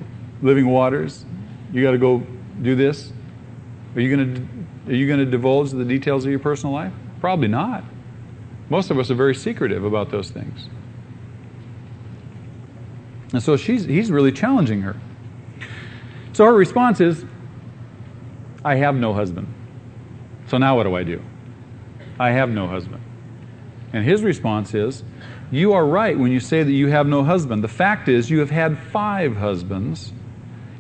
[0.43, 1.25] living waters.
[1.73, 2.27] You got to go
[2.63, 3.13] do this.
[3.95, 4.57] Are you going to
[4.87, 6.93] are you going to divulge the details of your personal life?
[7.21, 7.83] Probably not.
[8.69, 10.69] Most of us are very secretive about those things.
[13.33, 14.97] And so she's, he's really challenging her.
[16.33, 17.25] So her response is,
[18.65, 19.53] I have no husband.
[20.47, 21.21] So now what do I do?
[22.19, 23.03] I have no husband.
[23.93, 25.03] And his response is,
[25.51, 27.63] You are right when you say that you have no husband.
[27.63, 30.13] The fact is, you have had five husbands,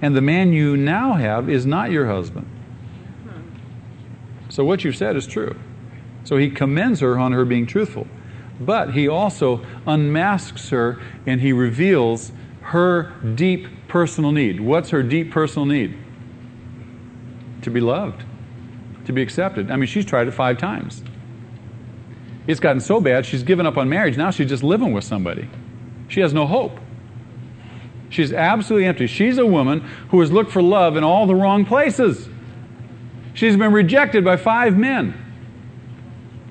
[0.02, 2.48] and the man you now have is not your husband.
[4.48, 5.54] So what you've said is true.
[6.24, 8.06] So he commends her on her being truthful.
[8.58, 14.60] But he also unmasks her and he reveals her deep personal need.
[14.60, 15.96] What's her deep personal need?
[17.62, 18.24] To be loved,
[19.04, 19.70] to be accepted.
[19.70, 21.02] I mean, she's tried it five times.
[22.46, 24.16] It's gotten so bad, she's given up on marriage.
[24.16, 25.48] Now she's just living with somebody.
[26.08, 26.78] She has no hope.
[28.08, 29.06] She's absolutely empty.
[29.08, 29.80] She's a woman
[30.10, 32.28] who has looked for love in all the wrong places.
[33.34, 35.22] She's been rejected by five men.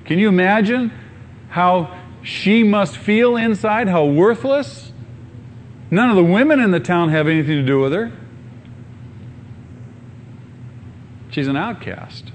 [0.03, 0.91] Can you imagine
[1.49, 4.91] how she must feel inside, how worthless?
[5.89, 8.11] None of the women in the town have anything to do with her.
[11.29, 12.31] She's an outcast.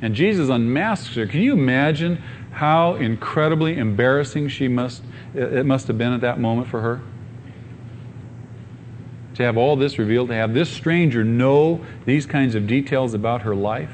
[0.00, 1.26] And Jesus unmasks her.
[1.26, 2.22] Can you imagine
[2.56, 5.02] how incredibly embarrassing she must
[5.34, 7.02] it must have been at that moment for her.
[9.34, 13.42] To have all this revealed to have this stranger know these kinds of details about
[13.42, 13.90] her life.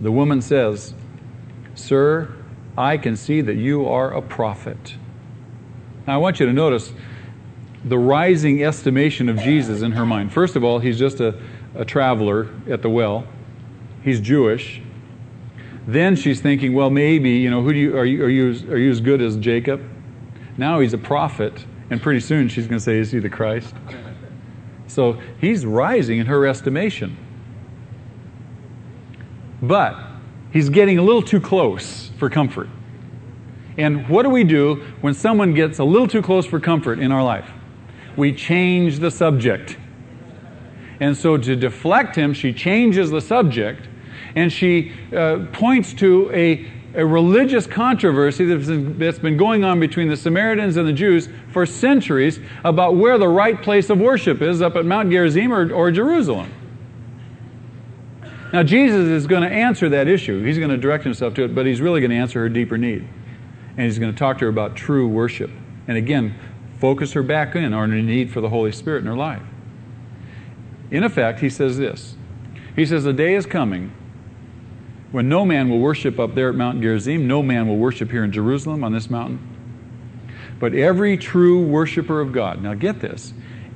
[0.00, 0.94] The woman says
[1.74, 2.32] sir
[2.78, 4.94] i can see that you are a prophet.
[6.06, 6.92] Now i want you to notice
[7.84, 10.32] the rising estimation of jesus in her mind.
[10.32, 11.36] First of all he's just a,
[11.74, 13.26] a traveler at the well.
[14.04, 14.82] He's jewish
[15.86, 18.76] then she's thinking, well, maybe, you know, who do you, are, you, are, you, are
[18.76, 19.82] you as good as Jacob?
[20.56, 23.74] Now he's a prophet, and pretty soon she's going to say, is he the Christ?
[24.88, 27.16] So he's rising in her estimation.
[29.62, 29.96] But
[30.52, 32.68] he's getting a little too close for comfort.
[33.78, 37.12] And what do we do when someone gets a little too close for comfort in
[37.12, 37.50] our life?
[38.16, 39.76] We change the subject.
[40.98, 43.86] And so to deflect him, she changes the subject
[44.36, 50.16] and she uh, points to a, a religious controversy that's been, going on between the
[50.16, 54.76] Samaritans and the Jews for centuries about where the right place of worship is up
[54.76, 56.52] at Mount Gerizim or, or Jerusalem.
[58.52, 60.44] Now, Jesus is going to answer that issue.
[60.44, 62.78] He's going to direct himself to it, but he's really going to answer her deeper
[62.78, 63.08] need.
[63.70, 65.50] And he's going to talk to her about true worship.
[65.88, 66.38] And again,
[66.78, 69.42] focus her back in on her need for the Holy Spirit in her life.
[70.90, 72.16] In effect, he says this
[72.76, 73.92] He says, The day is coming
[75.12, 78.24] when no man will worship up there at Mount Gerizim, no man will worship here
[78.24, 79.38] in Jerusalem on this mountain.
[80.58, 83.32] But every true worshiper of God, now get this,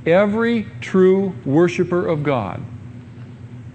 [0.06, 2.62] every true worshiper of God,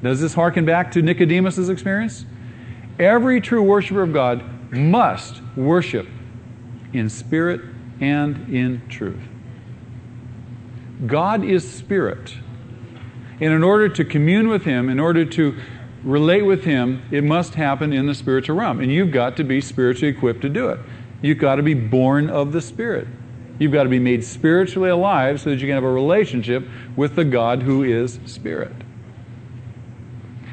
[0.01, 2.25] does this harken back to Nicodemus' experience?
[2.99, 6.07] Every true worshiper of God must worship
[6.93, 7.61] in spirit
[7.99, 9.21] and in truth.
[11.05, 12.35] God is spirit.
[13.41, 15.59] And in order to commune with Him, in order to
[16.05, 18.79] relate with Him, it must happen in the spiritual realm.
[18.79, 20.79] And you've got to be spiritually equipped to do it.
[21.21, 23.07] You've got to be born of the Spirit.
[23.57, 27.15] You've got to be made spiritually alive so that you can have a relationship with
[27.15, 28.73] the God who is Spirit.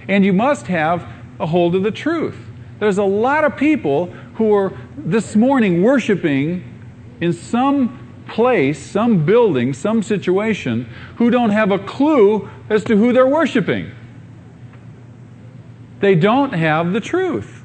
[0.09, 1.07] And you must have
[1.39, 2.37] a hold of the truth.
[2.79, 6.65] There's a lot of people who are this morning worshiping
[7.21, 13.13] in some place, some building, some situation, who don't have a clue as to who
[13.13, 13.93] they're worshiping.
[16.03, 17.63] They don't have the truth.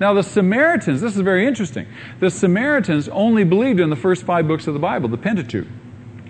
[0.00, 1.86] Now, the Samaritans, this is very interesting.
[2.18, 5.66] The Samaritans only believed in the first five books of the Bible, the Pentateuch,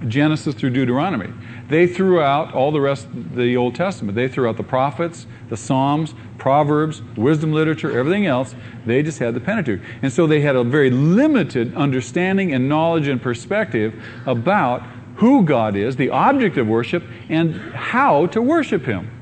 [0.06, 1.32] Genesis through Deuteronomy.
[1.68, 4.14] They threw out all the rest of the Old Testament.
[4.14, 8.54] They threw out the prophets, the Psalms, Proverbs, wisdom literature, everything else.
[8.84, 9.80] They just had the Pentateuch.
[10.02, 13.94] And so they had a very limited understanding and knowledge and perspective
[14.26, 14.82] about
[15.16, 19.17] who God is, the object of worship, and how to worship Him.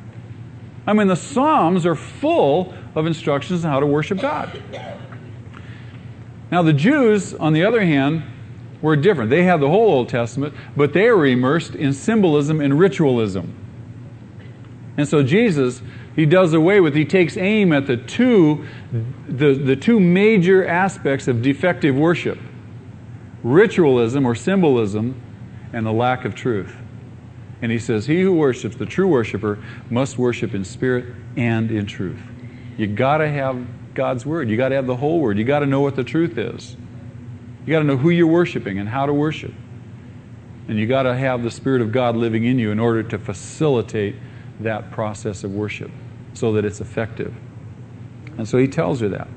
[0.86, 4.62] I mean, the Psalms are full of instructions on how to worship God.
[6.50, 8.22] Now, the Jews, on the other hand,
[8.80, 9.30] were different.
[9.30, 13.52] They had the whole Old Testament, but they were immersed in symbolism and ritualism.
[14.96, 15.82] And so Jesus,
[16.14, 18.66] he does away with, he takes aim at the two,
[19.28, 22.38] the, the two major aspects of defective worship
[23.42, 25.20] ritualism or symbolism
[25.72, 26.74] and the lack of truth.
[27.62, 31.86] And he says, He who worships, the true worshiper, must worship in spirit and in
[31.86, 32.20] truth.
[32.76, 34.50] You got to have God's word.
[34.50, 35.38] You got to have the whole word.
[35.38, 36.76] You got to know what the truth is.
[37.64, 39.52] You got to know who you're worshiping and how to worship.
[40.68, 43.18] And you got to have the Spirit of God living in you in order to
[43.18, 44.16] facilitate
[44.60, 45.90] that process of worship
[46.34, 47.34] so that it's effective.
[48.36, 49.28] And so he tells her that.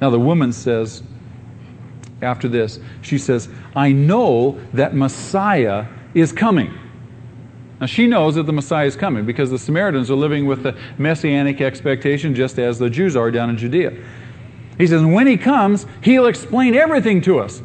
[0.00, 1.02] Now the woman says,
[2.22, 6.72] after this, she says, I know that Messiah is coming.
[7.80, 10.76] Now, she knows that the Messiah is coming because the Samaritans are living with the
[10.98, 13.96] messianic expectation just as the Jews are down in Judea.
[14.78, 17.62] He says, when he comes, he'll explain everything to us.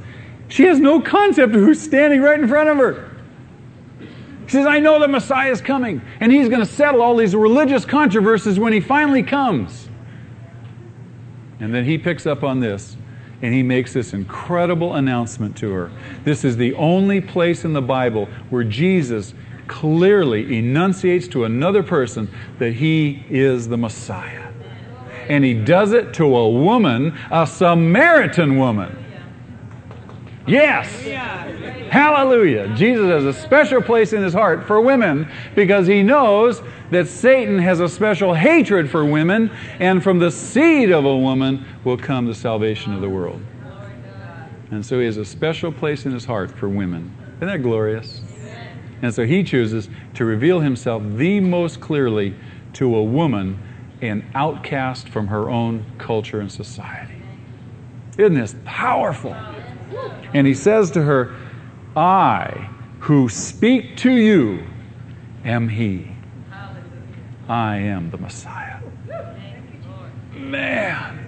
[0.50, 3.10] She has no concept of who's standing right in front of her.
[4.46, 7.36] She says, I know the Messiah is coming, and he's going to settle all these
[7.36, 9.90] religious controversies when he finally comes.
[11.60, 12.98] And then he picks up on this
[13.42, 15.92] and he makes this incredible announcement to her.
[16.24, 19.34] This is the only place in the Bible where Jesus
[19.68, 24.52] clearly enunciates to another person that he is the Messiah.
[25.30, 28.98] And he does it to a woman, a Samaritan woman.
[30.46, 30.90] Yes.
[31.90, 32.76] Hallelujah.
[32.76, 36.62] Jesus has a special place in his heart for women because he knows
[36.92, 39.50] that Satan has a special hatred for women,
[39.80, 43.42] and from the seed of a woman will come the salvation of the world.
[44.72, 47.16] And so he has a special place in his heart for women.
[47.38, 48.22] Isn't that glorious?
[49.04, 52.34] And so he chooses to reveal himself the most clearly
[52.74, 53.62] to a woman,
[54.02, 57.22] an outcast from her own culture and society.
[58.18, 59.36] Isn't this powerful?
[60.34, 61.36] And he says to her,
[61.98, 64.64] I who speak to you
[65.44, 66.10] am he.
[67.50, 68.80] I am the Messiah.
[70.34, 71.20] Man,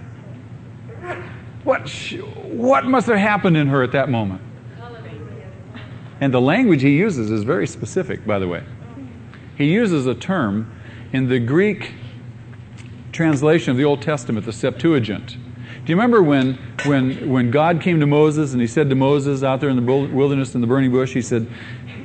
[1.62, 1.90] what,
[2.46, 4.40] what must have happened in her at that moment?
[6.20, 8.64] And the language he uses is very specific, by the way.
[9.56, 10.72] He uses a term
[11.12, 11.94] in the Greek
[13.12, 15.36] translation of the Old Testament, the Septuagint.
[15.86, 16.54] Do you remember when,
[16.84, 19.82] when, when God came to Moses and he said to Moses out there in the
[19.82, 21.46] wilderness in the burning bush, he said,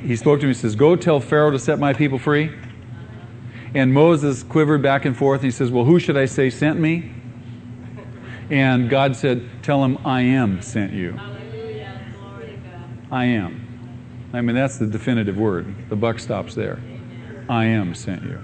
[0.03, 2.51] he spoke to him, he says, Go tell Pharaoh to set my people free.
[3.73, 6.79] And Moses quivered back and forth and he says, Well, who should I say sent
[6.79, 7.11] me?
[8.49, 11.19] And God said, Tell him, I am sent you.
[13.09, 13.60] I am.
[14.33, 15.73] I mean, that's the definitive word.
[15.89, 16.79] The buck stops there.
[17.49, 18.39] I am sent you.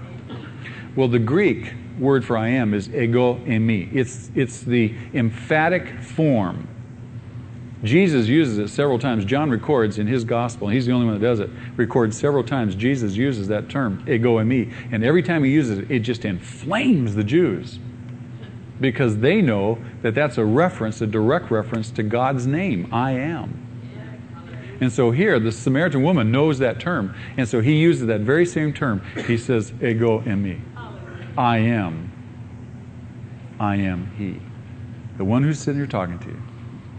[0.96, 3.94] Well, the Greek word for I am is ego eimi.
[3.94, 6.68] It's, it's the emphatic form.
[7.84, 9.24] Jesus uses it several times.
[9.24, 12.42] John records in his gospel, and he's the only one that does it, records several
[12.42, 14.72] times Jesus uses that term, ego eimi.
[14.90, 17.78] And every time he uses it, it just inflames the Jews
[18.80, 23.67] because they know that that's a reference, a direct reference to God's name, I am.
[24.80, 27.14] And so here, the Samaritan woman knows that term.
[27.36, 29.02] And so he uses that very same term.
[29.26, 30.60] He says, ego eimi.
[31.36, 32.12] I am.
[33.58, 34.40] I am he.
[35.16, 36.42] The one who's sitting here talking to you.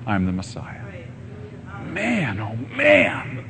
[0.06, 0.82] I'm the Messiah.
[1.86, 3.46] Man, oh man.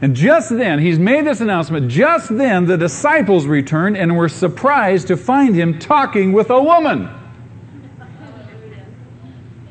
[0.00, 1.90] And just then, he's made this announcement.
[1.90, 7.08] Just then, the disciples returned and were surprised to find him talking with a woman.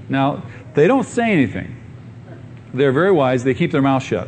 [0.09, 1.82] Now, they don't say anything.
[2.73, 3.43] They're very wise.
[3.43, 4.27] They keep their mouth shut.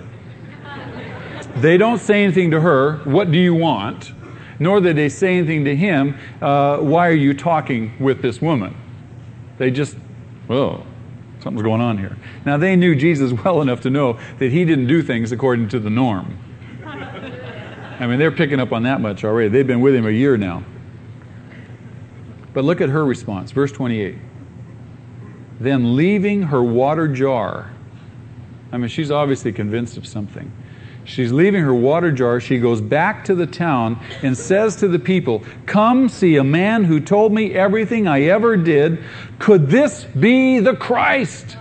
[1.58, 4.12] They don't say anything to her, What do you want?
[4.60, 8.76] Nor did they say anything to him, uh, Why are you talking with this woman?
[9.58, 9.96] They just,
[10.50, 10.86] oh,
[11.40, 12.18] something's going on here.
[12.46, 15.80] Now, they knew Jesus well enough to know that he didn't do things according to
[15.80, 16.38] the norm.
[16.84, 19.48] I mean, they're picking up on that much already.
[19.48, 20.64] They've been with him a year now.
[22.54, 24.18] But look at her response, verse 28.
[25.62, 27.72] Then, leaving her water jar,
[28.76, 30.52] I mean, she's obviously convinced of something.
[31.06, 32.42] She's leaving her water jar.
[32.42, 36.84] She goes back to the town and says to the people, Come see a man
[36.84, 39.02] who told me everything I ever did.
[39.40, 41.56] Could this be the Christ?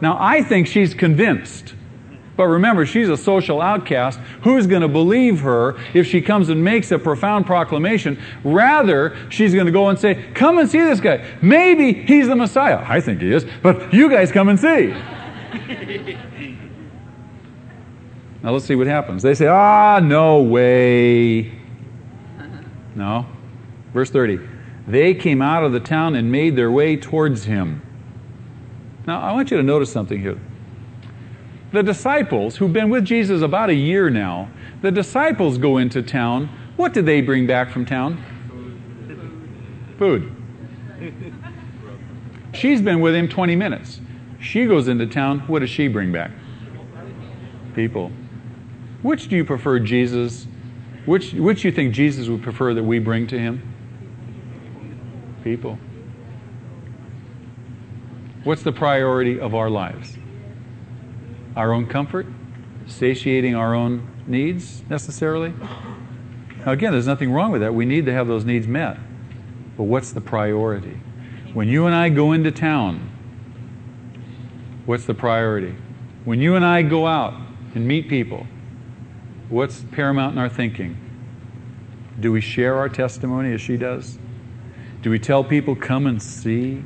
[0.00, 1.74] Now, I think she's convinced.
[2.36, 4.20] But remember, she's a social outcast.
[4.42, 8.22] Who's going to believe her if she comes and makes a profound proclamation?
[8.44, 11.26] Rather, she's going to go and say, Come and see this guy.
[11.42, 12.84] Maybe he's the Messiah.
[12.86, 14.94] I think he is, but you guys come and see.
[18.42, 19.22] now let's see what happens.
[19.22, 21.52] They say, Ah, no way.
[22.94, 23.26] No.
[23.92, 24.40] Verse 30.
[24.86, 27.82] They came out of the town and made their way towards him.
[29.06, 30.38] Now, I want you to notice something here.
[31.72, 34.48] The disciples, who've been with Jesus about a year now,
[34.82, 36.48] the disciples go into town.
[36.76, 38.22] What did they bring back from town?
[39.98, 40.32] Food.
[42.54, 44.00] She's been with him 20 minutes.
[44.46, 45.40] She goes into town.
[45.48, 46.30] What does she bring back?
[47.74, 48.12] People.
[49.02, 50.46] Which do you prefer Jesus?
[51.04, 53.60] Which, which you think Jesus would prefer that we bring to him?
[55.42, 55.78] People.
[58.44, 60.16] What's the priority of our lives?
[61.56, 62.26] Our own comfort?
[62.86, 65.52] Satiating our own needs necessarily?
[66.64, 67.74] Now, again, there's nothing wrong with that.
[67.74, 68.96] We need to have those needs met.
[69.76, 71.00] But what's the priority?
[71.52, 73.10] When you and I go into town,
[74.86, 75.74] what's the priority?
[76.24, 77.34] When you and I go out
[77.74, 78.46] and meet people,
[79.48, 80.96] what's paramount in our thinking?
[82.18, 84.18] Do we share our testimony as she does?
[85.02, 86.82] Do we tell people, come and see?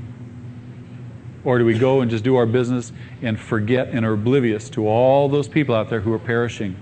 [1.45, 2.93] Or do we go and just do our business
[3.23, 6.77] and forget and are oblivious to all those people out there who are perishing,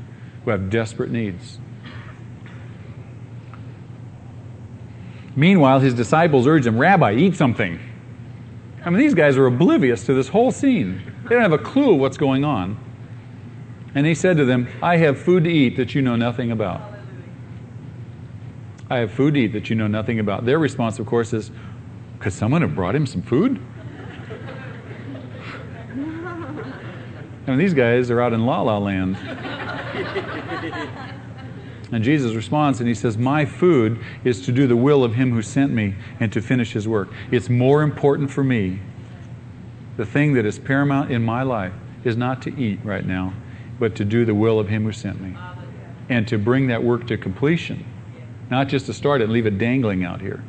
[0.45, 1.59] who have desperate needs?
[5.37, 7.79] Meanwhile, his disciples urge him, Rabbi, eat something.
[8.85, 11.03] I mean, these guys are oblivious to this whole scene.
[11.24, 12.79] They don't have a clue what's going on.
[13.95, 16.81] And he said to them, I have food to eat that you know nothing about.
[18.91, 20.47] I have food to eat that you know nothing about.
[20.47, 21.51] Their response, of course, is,
[22.20, 23.61] Could someone have brought him some food?
[27.47, 29.18] I mean, these guys are out in la la land.
[31.91, 35.32] And Jesus responds and he says, My food is to do the will of him
[35.32, 37.09] who sent me and to finish his work.
[37.30, 38.80] It's more important for me.
[39.97, 41.72] The thing that is paramount in my life
[42.05, 43.32] is not to eat right now,
[43.78, 45.36] but to do the will of him who sent me
[46.09, 47.84] and to bring that work to completion.
[48.51, 50.43] Not just to start it and leave it dangling out here.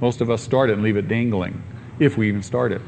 [0.00, 1.62] Most of us start it and leave it dangling,
[1.98, 2.80] if we even start it.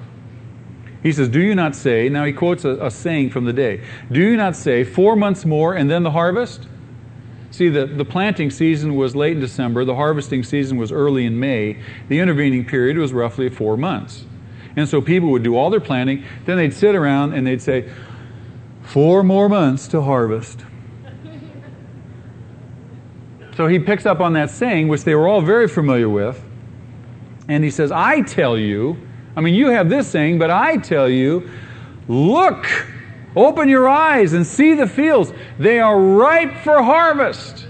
[1.02, 3.82] He says, Do you not say, now he quotes a, a saying from the day,
[4.10, 6.68] do you not say, four months more and then the harvest?
[7.52, 11.38] See, the, the planting season was late in December, the harvesting season was early in
[11.38, 11.78] May.
[12.08, 14.24] The intervening period was roughly four months.
[14.74, 17.90] And so people would do all their planting, then they'd sit around and they'd say,
[18.82, 20.64] Four more months to harvest.
[23.56, 26.42] So he picks up on that saying, which they were all very familiar with,
[27.48, 28.96] and he says, I tell you,
[29.36, 31.50] I mean, you have this saying, but I tell you,
[32.08, 32.66] look,
[33.36, 35.32] open your eyes and see the fields.
[35.58, 37.66] They are ripe for harvest.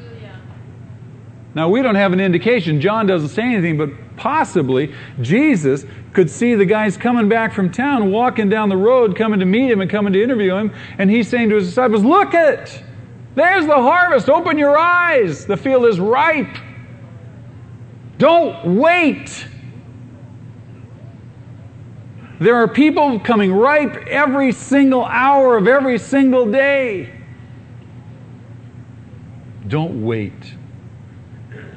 [1.54, 2.80] Now, we don't have an indication.
[2.80, 5.84] John doesn't say anything, but possibly Jesus
[6.14, 9.70] could see the guys coming back from town, walking down the road, coming to meet
[9.70, 12.82] him and coming to interview him, and he's saying to his disciples, Look it!
[13.34, 14.28] There's the harvest.
[14.28, 15.46] Open your eyes.
[15.46, 16.54] The field is ripe.
[18.18, 19.46] Don't wait.
[22.42, 27.12] There are people coming ripe every single hour of every single day.
[29.68, 30.54] Don't wait.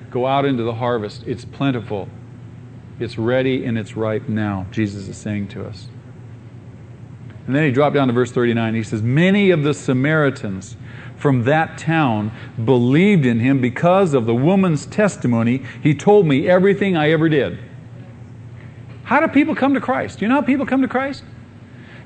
[0.10, 1.24] Go out into the harvest.
[1.28, 2.10] It's plentiful.
[3.00, 5.88] It's ready and it's ripe now, Jesus is saying to us.
[7.46, 8.74] And then he dropped down to verse 39.
[8.74, 10.78] He says, Many of the Samaritans
[11.16, 12.32] from that town
[12.64, 15.64] believed in him because of the woman's testimony.
[15.84, 17.60] He told me everything I ever did.
[19.06, 20.20] How do people come to Christ?
[20.20, 21.24] Do you know how people come to Christ?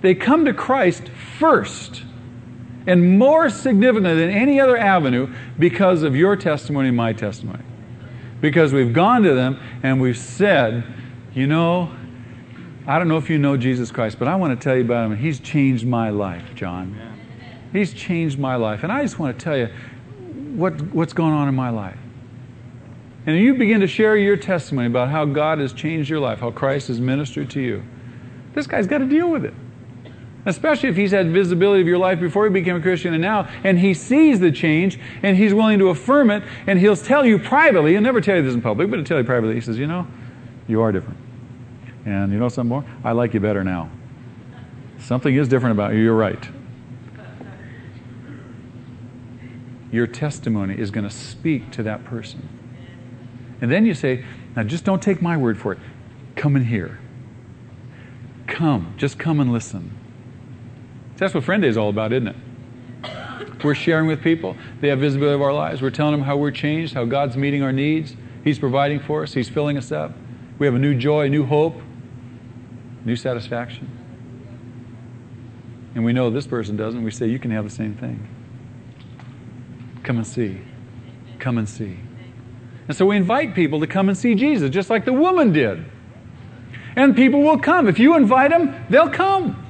[0.02, 2.04] They come to Christ first,
[2.88, 7.64] and more significantly than any other avenue, because of your testimony and my testimony.
[8.41, 10.86] Because we've gone to them and we've said,
[11.34, 11.91] you know,
[12.88, 15.12] I don't know if you know Jesus Christ, but I want to tell you about
[15.12, 15.18] him.
[15.18, 16.97] He's changed my life, John.
[17.72, 18.84] He's changed my life.
[18.84, 19.68] And I just want to tell you
[20.56, 21.97] what, what's going on in my life.
[23.30, 26.50] And you begin to share your testimony about how God has changed your life, how
[26.50, 27.84] Christ has ministered to you.
[28.56, 29.54] This guy's got to deal with it.
[30.48, 33.48] Especially if he's had visibility of your life before he became a Christian and now,
[33.64, 37.38] and he sees the change and he's willing to affirm it, and he'll tell you
[37.38, 39.78] privately, he'll never tell you this in public, but he'll tell you privately, he says,
[39.78, 40.08] You know,
[40.68, 41.20] you are different.
[42.06, 42.86] And you know something more?
[43.04, 43.92] I like you better now.
[44.98, 46.50] Something is different about you, you're right.
[49.92, 52.59] Your testimony is going to speak to that person.
[53.62, 54.24] And then you say,
[54.55, 55.80] Now just don't take my word for it.
[56.36, 56.99] Come and hear.
[58.47, 58.93] Come.
[58.97, 59.95] Just come and listen.
[61.18, 62.36] That's what Friend Day is all about, isn't it?
[63.64, 64.55] We're sharing with people.
[64.80, 65.82] They have visibility of our lives.
[65.82, 68.16] We're telling them how we're changed, how God's meeting our needs.
[68.43, 70.14] He's providing for us, He's filling us up.
[70.57, 71.82] We have a new joy, a new hope,
[73.05, 73.89] new satisfaction.
[75.95, 77.03] And we know this person doesn't.
[77.03, 78.28] We say, You can have the same thing.
[80.03, 80.62] Come and see.
[81.39, 81.97] Come and see.
[82.90, 85.86] And so we invite people to come and see Jesus, just like the woman did.
[86.96, 87.88] And people will come.
[87.88, 89.66] If you invite them, they'll come.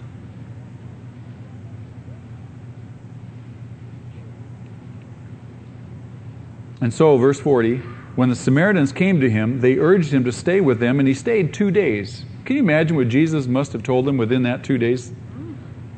[6.79, 7.81] And so, verse 40
[8.15, 11.13] when the Samaritans came to him, they urged him to stay with them, and he
[11.13, 12.25] stayed two days.
[12.45, 15.11] Can you imagine what Jesus must have told them within that two days?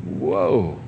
[0.04, 0.81] Whoa.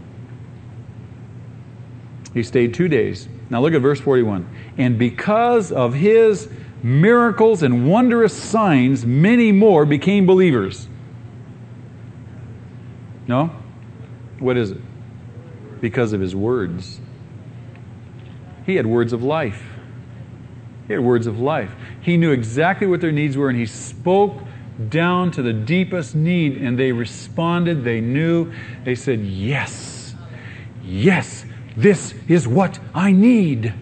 [2.33, 3.27] He stayed two days.
[3.49, 4.47] Now look at verse 41.
[4.77, 6.49] And because of his
[6.81, 10.87] miracles and wondrous signs, many more became believers.
[13.27, 13.51] No?
[14.39, 14.81] What is it?
[15.79, 16.99] Because of his words.
[18.65, 19.63] He had words of life.
[20.87, 21.71] He had words of life.
[22.01, 24.41] He knew exactly what their needs were, and he spoke
[24.89, 27.83] down to the deepest need, and they responded.
[27.83, 28.51] They knew.
[28.83, 30.15] They said, Yes,
[30.83, 31.45] yes,
[31.75, 33.73] this is what I need.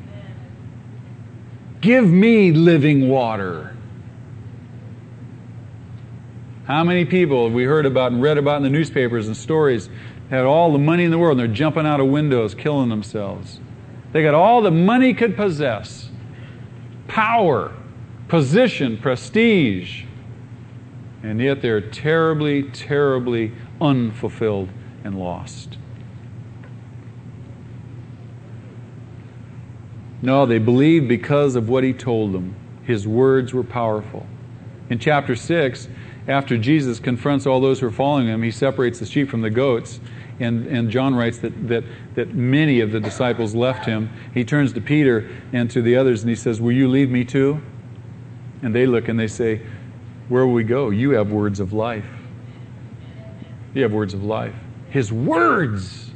[1.82, 3.76] Give me living water.
[6.66, 9.90] How many people have we heard about and read about in the newspapers and stories
[10.30, 13.60] had all the money in the world and they're jumping out of windows, killing themselves?
[14.14, 16.10] They got all the money could possess
[17.08, 17.74] power,
[18.28, 20.04] position, prestige,
[21.24, 24.70] and yet they're terribly, terribly unfulfilled
[25.04, 25.78] and lost.
[30.22, 32.56] No, they believed because of what he told them.
[32.84, 34.26] His words were powerful.
[34.90, 35.88] In chapter 6,
[36.28, 39.50] after Jesus confronts all those who are following him, he separates the sheep from the
[39.50, 40.00] goats.
[40.40, 41.84] And, and John writes that, that,
[42.16, 44.10] that many of the disciples left him.
[44.34, 47.24] He turns to Peter and to the others and he says, Will you leave me
[47.24, 47.62] too?
[48.62, 49.62] And they look and they say,
[50.30, 50.90] Where will we go?
[50.90, 52.06] You have words of life.
[53.74, 54.56] You have words of life.
[54.90, 56.12] His words,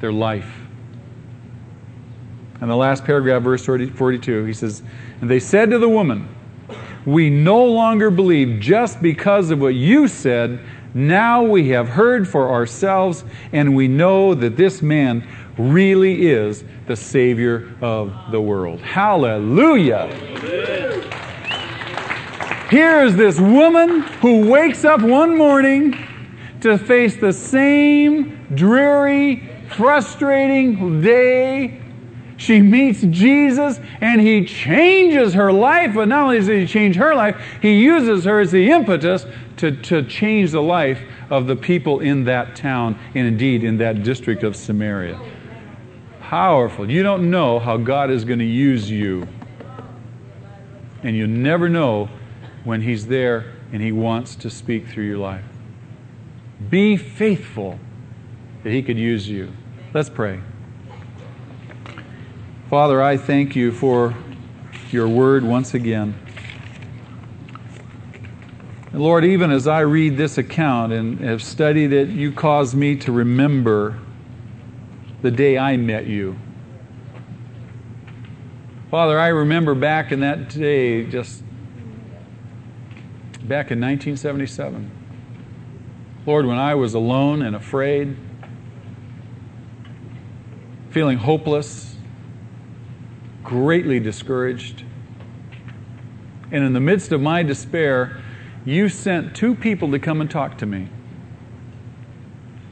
[0.00, 0.61] they're life.
[2.62, 4.84] And the last paragraph, verse 42, he says,
[5.20, 6.28] And they said to the woman,
[7.04, 10.60] We no longer believe just because of what you said.
[10.94, 15.26] Now we have heard for ourselves, and we know that this man
[15.58, 18.80] really is the Savior of the world.
[18.80, 20.06] Hallelujah!
[22.70, 25.98] Here is this woman who wakes up one morning
[26.60, 31.81] to face the same dreary, frustrating day
[32.42, 35.94] she meets Jesus and he changes her life.
[35.94, 39.26] But not only does he change her life, he uses her as the impetus
[39.58, 44.02] to, to change the life of the people in that town and indeed in that
[44.02, 45.20] district of Samaria.
[46.20, 46.90] Powerful.
[46.90, 49.28] You don't know how God is going to use you.
[51.04, 52.08] And you never know
[52.64, 55.44] when He's there and He wants to speak through your life.
[56.68, 57.78] Be faithful
[58.64, 59.52] that He could use you.
[59.94, 60.40] Let's pray.
[62.72, 64.14] Father, I thank you for
[64.90, 66.14] your word once again.
[68.92, 72.96] And Lord, even as I read this account and have studied it, you cause me
[72.96, 73.98] to remember
[75.20, 76.38] the day I met you.
[78.90, 81.42] Father, I remember back in that day, just
[83.42, 84.90] back in 1977.
[86.24, 88.16] Lord, when I was alone and afraid,
[90.88, 91.91] feeling hopeless,
[93.42, 94.84] greatly discouraged,
[96.50, 98.22] and in the midst of my despair,
[98.64, 100.88] you sent two people to come and talk to me.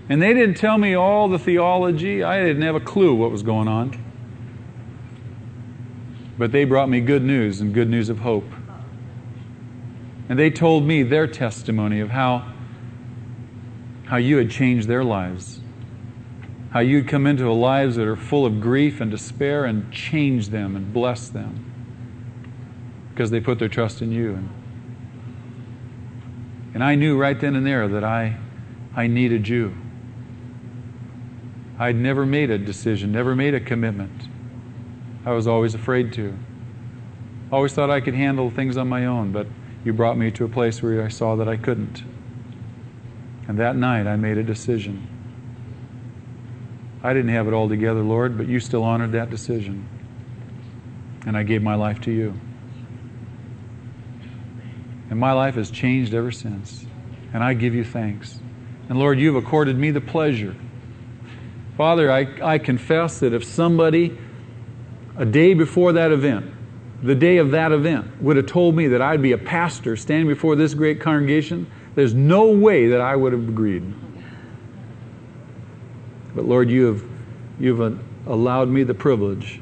[0.09, 2.23] And they didn't tell me all the theology.
[2.23, 3.99] I didn't have a clue what was going on.
[6.37, 8.49] But they brought me good news and good news of hope.
[10.29, 12.53] And they told me their testimony of how,
[14.05, 15.60] how you had changed their lives.
[16.71, 20.77] How you'd come into lives that are full of grief and despair and change them
[20.77, 21.71] and bless them
[23.11, 24.35] because they put their trust in you.
[24.35, 24.51] And,
[26.75, 28.37] and I knew right then and there that I,
[28.95, 29.77] I needed you.
[31.79, 34.29] I'd never made a decision, never made a commitment.
[35.27, 36.39] I was always afraid to.
[37.51, 39.49] Always thought I could handle things on my own, but
[39.85, 42.05] you brought me to a place where I saw that I couldn't.
[43.49, 45.09] And that night I made a decision.
[47.03, 49.89] I didn't have it all together, Lord, but you still honored that decision.
[51.27, 52.35] And I gave my life to you.
[55.09, 56.85] And my life has changed ever since.
[57.33, 58.41] And I give you thanks.
[58.89, 60.55] And Lord, you've accorded me the pleasure.
[61.77, 64.19] Father, I, I confess that if somebody
[65.17, 66.53] a day before that event,
[67.03, 70.29] the day of that event, would have told me that I'd be a pastor standing
[70.29, 73.83] before this great congregation, there's no way that I would have agreed.
[76.35, 77.05] But Lord, you have,
[77.59, 77.93] you've uh,
[78.27, 79.61] allowed me the privilege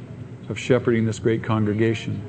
[0.48, 2.22] of shepherding this great congregation.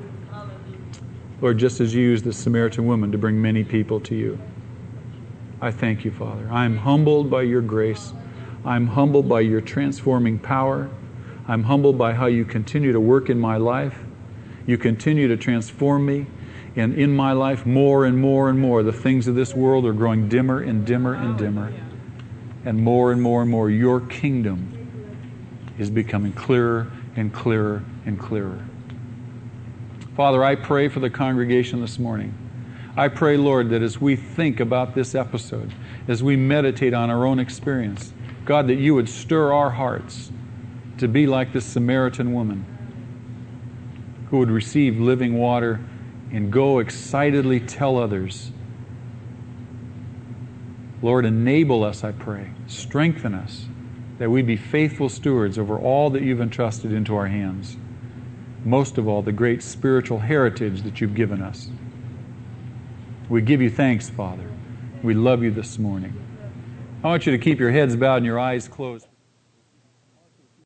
[1.40, 4.38] Lord, just as you used the Samaritan woman to bring many people to you.
[5.60, 6.48] I thank you, Father.
[6.50, 8.12] I'm humbled by your grace.
[8.64, 10.90] I'm humbled by your transforming power.
[11.48, 14.04] I'm humbled by how you continue to work in my life.
[14.66, 16.26] You continue to transform me.
[16.76, 19.92] And in my life, more and more and more, the things of this world are
[19.92, 21.72] growing dimmer and dimmer and dimmer.
[22.64, 24.76] And more and more and more, your kingdom
[25.78, 28.64] is becoming clearer and clearer and clearer.
[30.16, 32.34] Father, I pray for the congregation this morning.
[32.96, 35.72] I pray, Lord, that as we think about this episode,
[36.08, 38.12] as we meditate on our own experience,
[38.44, 40.30] God, that you would stir our hearts
[40.98, 42.66] to be like this Samaritan woman
[44.28, 45.80] who would receive living water
[46.30, 48.52] and go excitedly tell others.
[51.02, 52.50] Lord, enable us, I pray.
[52.66, 53.66] Strengthen us
[54.18, 57.76] that we be faithful stewards over all that you've entrusted into our hands
[58.64, 61.68] most of all, the great spiritual heritage that you've given us.
[63.28, 64.50] We give you thanks, Father.
[65.02, 66.14] We love you this morning.
[67.02, 69.06] I want you to keep your heads bowed and your eyes closed.